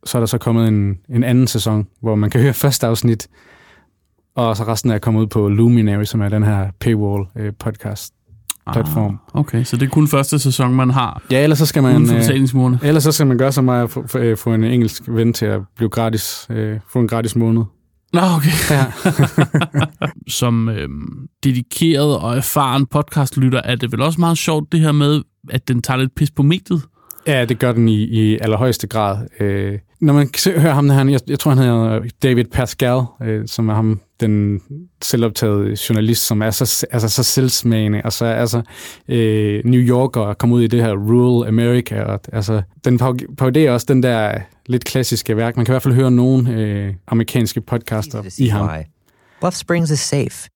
så 0.07 0.19
er 0.19 0.21
der 0.21 0.27
så 0.27 0.38
kommet 0.38 0.69
en, 0.69 0.99
en 1.09 1.25
anden 1.25 1.47
sæson, 1.47 1.87
hvor 2.03 2.14
man 2.14 2.31
kan 2.31 2.40
høre 2.40 2.53
første 2.53 2.87
afsnit, 2.87 3.29
og 4.37 4.57
så 4.57 4.64
resten 4.64 4.90
er 4.90 4.99
kommet 4.99 5.21
ud 5.21 5.27
på 5.27 5.49
Luminary, 5.49 6.05
som 6.05 6.21
er 6.21 6.29
den 6.29 6.43
her 6.43 6.71
paywall 6.81 7.25
øh, 7.37 7.53
podcast 7.59 8.14
platform. 8.73 9.19
Ah, 9.35 9.40
okay, 9.40 9.64
så 9.64 9.77
det 9.77 9.87
er 9.87 9.90
kun 9.90 10.09
første 10.09 10.38
sæson, 10.38 10.75
man 10.75 10.90
har. 10.90 11.23
Ja, 11.31 11.43
ellers 11.43 11.59
så 11.59 11.67
skal 11.67 11.83
man... 11.83 12.03
Øh. 12.03 12.88
Ellers 12.88 13.03
så 13.03 13.12
skal 13.12 13.27
man 13.27 13.38
gøre 13.38 13.53
så 13.53 13.62
meget 13.62 13.83
at 13.83 13.90
få, 13.90 14.07
få, 14.07 14.19
øh, 14.19 14.37
få 14.37 14.55
en 14.55 14.64
engelsk 14.64 15.03
ven 15.09 15.33
til 15.33 15.47
at 15.47 15.61
blive 15.77 15.88
gratis, 15.88 16.47
øh, 16.51 16.81
få 16.93 16.99
en 17.01 17.09
gratis 17.09 17.37
måned. 17.37 17.62
Nå, 18.12 18.21
okay. 18.21 18.51
Ja. 18.71 18.87
Som 20.29 20.69
øhm, 20.69 21.29
dedikeret 21.45 22.19
og 22.19 22.37
erfaren 22.37 22.87
podcastlytter, 22.87 23.61
er 23.64 23.75
det 23.75 23.93
vel 23.93 24.03
også 24.03 24.21
meget 24.21 24.38
sjovt 24.38 24.73
det 24.73 24.81
her 24.81 24.93
med, 24.93 25.23
at 25.51 25.69
den 25.69 25.83
tager 25.83 25.99
lidt 25.99 26.14
pis 26.14 26.31
på 26.31 26.43
mediet. 26.43 26.83
Ja, 27.26 27.44
det 27.44 27.58
gør 27.58 27.72
den 27.72 27.88
i, 27.88 28.02
i 28.02 28.38
allerhøjeste 28.38 28.87
grad. 28.87 29.26
Øh, 29.40 29.78
når 30.00 30.12
man 30.12 30.30
hører 30.46 30.74
ham, 30.74 30.88
der, 30.88 31.04
jeg, 31.10 31.20
jeg 31.26 31.38
tror, 31.38 31.50
han 31.50 31.58
hedder 31.58 32.00
David 32.22 32.44
Pascal, 32.44 33.02
øh, 33.22 33.48
som 33.48 33.68
er 33.68 33.74
ham, 33.74 34.00
den 34.20 34.60
selvoptagede 35.02 35.76
journalist, 35.88 36.26
som 36.26 36.42
er 36.42 36.50
så, 36.50 36.87
altså, 36.90 37.08
så 37.08 37.22
selvsmagende, 37.22 38.00
og 38.04 38.12
så 38.12 38.24
altså 38.24 38.62
øh, 39.08 39.62
New 39.64 39.80
Yorker 39.80 40.20
og 40.20 40.38
kommer 40.38 40.56
ud 40.56 40.62
i 40.62 40.66
det 40.66 40.82
her 40.82 40.92
rural 40.92 41.48
America. 41.48 42.02
Og, 42.02 42.20
altså, 42.32 42.62
den 42.84 42.98
par- 42.98 43.34
paroderer 43.38 43.72
også 43.72 43.87
den 43.88 44.02
der 44.02 44.38
lidt 44.66 44.84
klassiske 44.84 45.37
værk. 45.37 45.56
Man 45.56 45.64
kan 45.64 45.72
i 45.72 45.74
hvert 45.74 45.82
fald 45.82 45.94
høre 45.94 46.10
nogle 46.10 46.50
øh, 46.50 46.94
amerikanske 47.06 47.60
podcaster 47.60 48.22
i 48.38 48.46
ham. 48.46 48.68
why. 48.68 48.82
Bluff 49.40 49.56
Springs 49.56 49.90
is 49.90 50.00
safe. 50.00 50.48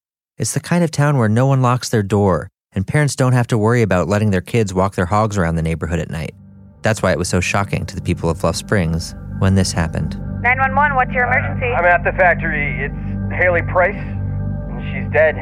It's 0.42 0.52
the 0.52 0.60
kind 0.60 0.82
of 0.84 0.90
town 0.90 1.16
where 1.16 1.28
no 1.28 1.48
one 1.48 1.62
locks 1.62 1.90
their 1.90 2.02
door, 2.02 2.46
and 2.76 2.84
parents 2.86 3.16
don't 3.22 3.32
have 3.34 3.44
to 3.44 3.56
worry 3.58 3.82
about 3.82 4.08
letting 4.08 4.32
their 4.32 4.44
kids 4.44 4.74
walk 4.74 4.92
their 4.92 5.06
hogs 5.06 5.38
around 5.38 5.56
the 5.56 5.62
neighborhood 5.62 5.98
at 5.98 6.10
night. 6.10 6.34
That's 6.82 7.02
why 7.02 7.12
it 7.12 7.18
was 7.18 7.28
so 7.28 7.40
shocking 7.40 7.86
to 7.86 7.96
the 7.96 8.02
people 8.02 8.30
of 8.30 8.40
Bluff 8.40 8.56
Springs 8.56 9.14
when 9.38 9.54
this 9.54 9.72
happened. 9.72 10.18
911, 10.42 10.94
what's 10.94 11.12
your 11.12 11.26
uh, 11.26 11.36
emergency? 11.36 11.66
I'm 11.66 11.84
at 11.84 12.04
the 12.04 12.12
factory. 12.12 12.84
It's 12.84 12.94
Haley 13.34 13.62
Price, 13.62 13.96
and 13.96 14.82
she's 14.92 15.12
dead. 15.12 15.34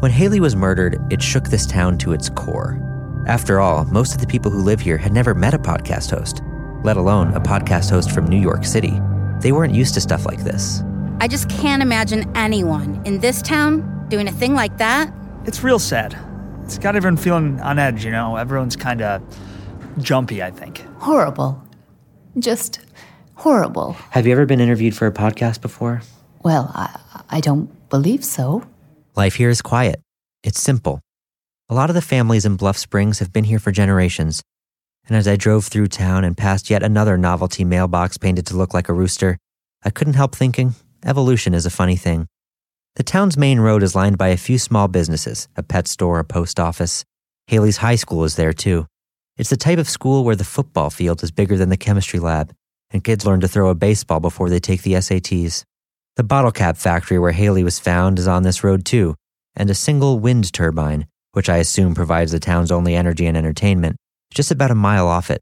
When 0.00 0.10
Haley 0.10 0.40
was 0.40 0.56
murdered, 0.56 0.98
it 1.10 1.22
shook 1.22 1.48
this 1.48 1.66
town 1.66 1.98
to 1.98 2.12
its 2.12 2.28
core. 2.30 2.80
After 3.26 3.60
all, 3.60 3.84
most 3.86 4.14
of 4.14 4.20
the 4.20 4.26
people 4.26 4.50
who 4.50 4.62
live 4.62 4.80
here 4.80 4.98
had 4.98 5.12
never 5.12 5.34
met 5.34 5.54
a 5.54 5.58
podcast 5.58 6.10
host, 6.10 6.42
let 6.82 6.96
alone 6.96 7.32
a 7.34 7.40
podcast 7.40 7.90
host 7.90 8.10
from 8.10 8.26
New 8.26 8.40
York 8.40 8.64
City. 8.64 9.00
They 9.40 9.52
weren't 9.52 9.74
used 9.74 9.94
to 9.94 10.00
stuff 10.00 10.26
like 10.26 10.44
this. 10.44 10.82
I 11.20 11.28
just 11.28 11.48
can't 11.48 11.82
imagine 11.82 12.30
anyone 12.36 13.00
in 13.04 13.20
this 13.20 13.40
town 13.40 14.06
doing 14.08 14.28
a 14.28 14.32
thing 14.32 14.54
like 14.54 14.76
that. 14.78 15.12
It's 15.46 15.62
real 15.62 15.78
sad. 15.78 16.18
It's 16.64 16.78
got 16.78 16.96
everyone 16.96 17.16
feeling 17.16 17.60
on 17.60 17.78
edge, 17.78 18.04
you 18.04 18.10
know? 18.10 18.36
Everyone's 18.36 18.76
kind 18.76 19.00
of 19.00 19.22
jumpy, 19.98 20.42
I 20.42 20.50
think. 20.50 20.84
Horrible. 20.98 21.62
Just 22.38 22.80
horrible. 23.34 23.92
Have 24.10 24.26
you 24.26 24.32
ever 24.32 24.46
been 24.46 24.60
interviewed 24.60 24.96
for 24.96 25.06
a 25.06 25.12
podcast 25.12 25.60
before? 25.60 26.02
Well, 26.42 26.70
I, 26.74 26.98
I 27.30 27.40
don't 27.40 27.88
believe 27.88 28.24
so. 28.24 28.64
Life 29.16 29.34
here 29.36 29.50
is 29.50 29.62
quiet. 29.62 30.00
It's 30.42 30.60
simple. 30.60 31.00
A 31.68 31.74
lot 31.74 31.90
of 31.90 31.94
the 31.94 32.02
families 32.02 32.44
in 32.44 32.56
Bluff 32.56 32.76
Springs 32.76 33.20
have 33.20 33.32
been 33.32 33.44
here 33.44 33.58
for 33.58 33.72
generations. 33.72 34.42
And 35.06 35.16
as 35.16 35.28
I 35.28 35.36
drove 35.36 35.66
through 35.66 35.88
town 35.88 36.24
and 36.24 36.36
passed 36.36 36.70
yet 36.70 36.82
another 36.82 37.16
novelty 37.16 37.64
mailbox 37.64 38.18
painted 38.18 38.46
to 38.46 38.56
look 38.56 38.74
like 38.74 38.88
a 38.88 38.94
rooster, 38.94 39.38
I 39.82 39.90
couldn't 39.90 40.14
help 40.14 40.34
thinking 40.34 40.74
evolution 41.04 41.54
is 41.54 41.66
a 41.66 41.70
funny 41.70 41.96
thing. 41.96 42.26
The 42.96 43.02
town's 43.02 43.36
main 43.36 43.60
road 43.60 43.82
is 43.82 43.94
lined 43.94 44.18
by 44.18 44.28
a 44.28 44.36
few 44.36 44.58
small 44.58 44.88
businesses, 44.88 45.48
a 45.56 45.62
pet 45.62 45.86
store, 45.88 46.20
a 46.20 46.24
post 46.24 46.58
office. 46.58 47.04
Haley's 47.46 47.78
high 47.78 47.96
school 47.96 48.24
is 48.24 48.36
there 48.36 48.52
too. 48.52 48.86
It's 49.36 49.50
the 49.50 49.56
type 49.56 49.80
of 49.80 49.88
school 49.88 50.22
where 50.22 50.36
the 50.36 50.44
football 50.44 50.90
field 50.90 51.20
is 51.24 51.32
bigger 51.32 51.56
than 51.56 51.68
the 51.68 51.76
chemistry 51.76 52.20
lab, 52.20 52.54
and 52.92 53.02
kids 53.02 53.26
learn 53.26 53.40
to 53.40 53.48
throw 53.48 53.68
a 53.68 53.74
baseball 53.74 54.20
before 54.20 54.48
they 54.48 54.60
take 54.60 54.82
the 54.82 54.92
SATs. 54.92 55.64
The 56.14 56.22
bottle 56.22 56.52
cap 56.52 56.76
factory 56.76 57.18
where 57.18 57.32
Haley 57.32 57.64
was 57.64 57.80
found 57.80 58.20
is 58.20 58.28
on 58.28 58.44
this 58.44 58.62
road 58.62 58.84
too, 58.84 59.16
and 59.56 59.68
a 59.70 59.74
single 59.74 60.20
wind 60.20 60.52
turbine, 60.52 61.06
which 61.32 61.48
I 61.48 61.56
assume 61.56 61.96
provides 61.96 62.30
the 62.30 62.38
town's 62.38 62.70
only 62.70 62.94
energy 62.94 63.26
and 63.26 63.36
entertainment, 63.36 63.96
is 64.30 64.36
just 64.36 64.52
about 64.52 64.70
a 64.70 64.76
mile 64.76 65.08
off 65.08 65.30
it. 65.30 65.40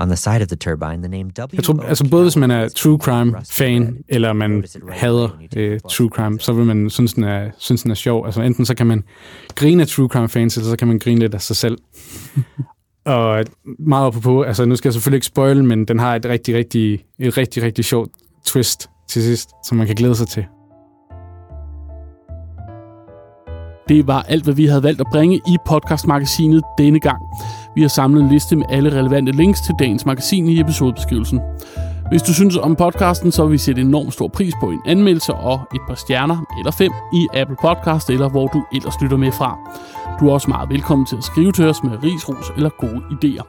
On 0.00 0.08
the 0.08 0.16
side 0.16 0.42
of 0.42 0.48
the 0.48 0.56
turbine, 0.56 1.02
the 1.02 1.08
name 1.08 1.30
W. 1.30 1.56
Jeg 1.56 1.64
tror, 1.64 1.82
altså 1.82 2.08
både 2.10 2.22
hvis 2.22 2.36
man 2.36 2.50
er 2.50 2.68
true 2.68 2.98
crime-fan, 2.98 4.04
eller 4.08 4.32
man 4.32 4.64
hader 4.90 5.28
øh, 5.56 5.80
true 5.80 6.08
crime, 6.08 6.40
så 6.40 6.52
vil 6.52 6.64
man 6.64 6.90
synes 6.90 7.14
den, 7.14 7.24
er, 7.24 7.50
synes, 7.58 7.82
den 7.82 7.90
er 7.90 7.94
sjov. 7.94 8.26
Altså 8.26 8.42
enten 8.42 8.66
så 8.66 8.74
kan 8.74 8.86
man 8.86 9.04
grine 9.54 9.82
af 9.82 9.88
true 9.88 10.08
crime-fans, 10.08 10.56
eller 10.56 10.70
så 10.70 10.76
kan 10.76 10.88
man 10.88 10.98
grine 10.98 11.20
lidt 11.20 11.34
af 11.34 11.42
sig 11.42 11.56
selv. 11.56 11.78
og 13.08 13.44
meget 13.78 14.14
på, 14.22 14.42
altså 14.42 14.64
nu 14.64 14.76
skal 14.76 14.88
jeg 14.88 14.92
selvfølgelig 14.92 15.16
ikke 15.16 15.26
spoil, 15.26 15.64
men 15.64 15.84
den 15.84 15.98
har 15.98 16.16
et 16.16 16.26
rigtig, 16.26 16.54
rigtig, 16.54 17.04
et 17.18 17.36
rigtig, 17.36 17.62
rigtig 17.62 17.84
sjovt 17.84 18.10
twist 18.46 18.90
til 19.08 19.22
sidst, 19.22 19.50
som 19.64 19.76
man 19.76 19.86
kan 19.86 19.96
glæde 19.96 20.14
sig 20.14 20.28
til. 20.28 20.46
Det 23.88 24.06
var 24.06 24.22
alt, 24.22 24.44
hvad 24.44 24.54
vi 24.54 24.66
havde 24.66 24.82
valgt 24.82 25.00
at 25.00 25.06
bringe 25.12 25.36
i 25.36 25.56
podcastmagasinet 25.66 26.62
denne 26.78 27.00
gang. 27.00 27.18
Vi 27.74 27.80
har 27.80 27.88
samlet 27.88 28.22
en 28.22 28.28
liste 28.28 28.56
med 28.56 28.66
alle 28.70 28.90
relevante 28.90 29.32
links 29.32 29.60
til 29.60 29.74
dagens 29.78 30.06
magasin 30.06 30.48
i 30.48 30.60
episodebeskrivelsen. 30.60 31.40
Hvis 32.08 32.22
du 32.22 32.34
synes 32.34 32.56
om 32.56 32.76
podcasten, 32.76 33.32
så 33.32 33.44
vil 33.44 33.52
vi 33.52 33.58
sætte 33.58 33.80
enormt 33.80 34.12
stor 34.12 34.28
pris 34.28 34.54
på 34.60 34.70
en 34.70 34.80
anmeldelse 34.86 35.34
og 35.34 35.60
et 35.74 35.80
par 35.88 35.94
stjerner 35.94 36.46
eller 36.58 36.70
fem 36.70 36.92
i 37.14 37.26
Apple 37.34 37.56
Podcast 37.62 38.10
eller 38.10 38.28
hvor 38.28 38.46
du 38.46 38.64
ellers 38.74 38.94
lytter 39.02 39.16
med 39.16 39.32
fra. 39.32 39.58
Du 40.20 40.28
er 40.28 40.32
også 40.32 40.50
meget 40.50 40.70
velkommen 40.70 41.06
til 41.06 41.16
at 41.16 41.24
skrive 41.24 41.52
til 41.52 41.68
os 41.68 41.82
med 41.82 42.02
ris, 42.02 42.28
ros 42.28 42.52
eller 42.56 42.70
gode 42.70 43.02
idéer. 43.10 43.44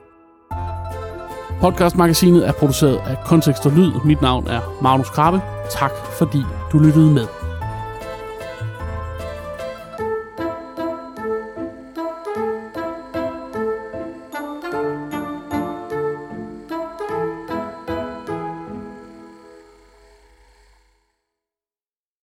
Podcastmagasinet 1.61 2.47
er 2.47 2.51
produceret 2.51 2.97
af 2.97 3.17
Kontekst 3.25 3.65
og 3.65 3.71
Lyd. 3.71 3.91
Mit 4.05 4.21
navn 4.21 4.47
er 4.47 4.61
Magnus 4.81 5.09
Krabbe. 5.09 5.41
Tak 5.71 5.91
fordi 6.17 6.41
du 6.71 6.79
lyttede 6.79 7.11
med. 7.13 7.38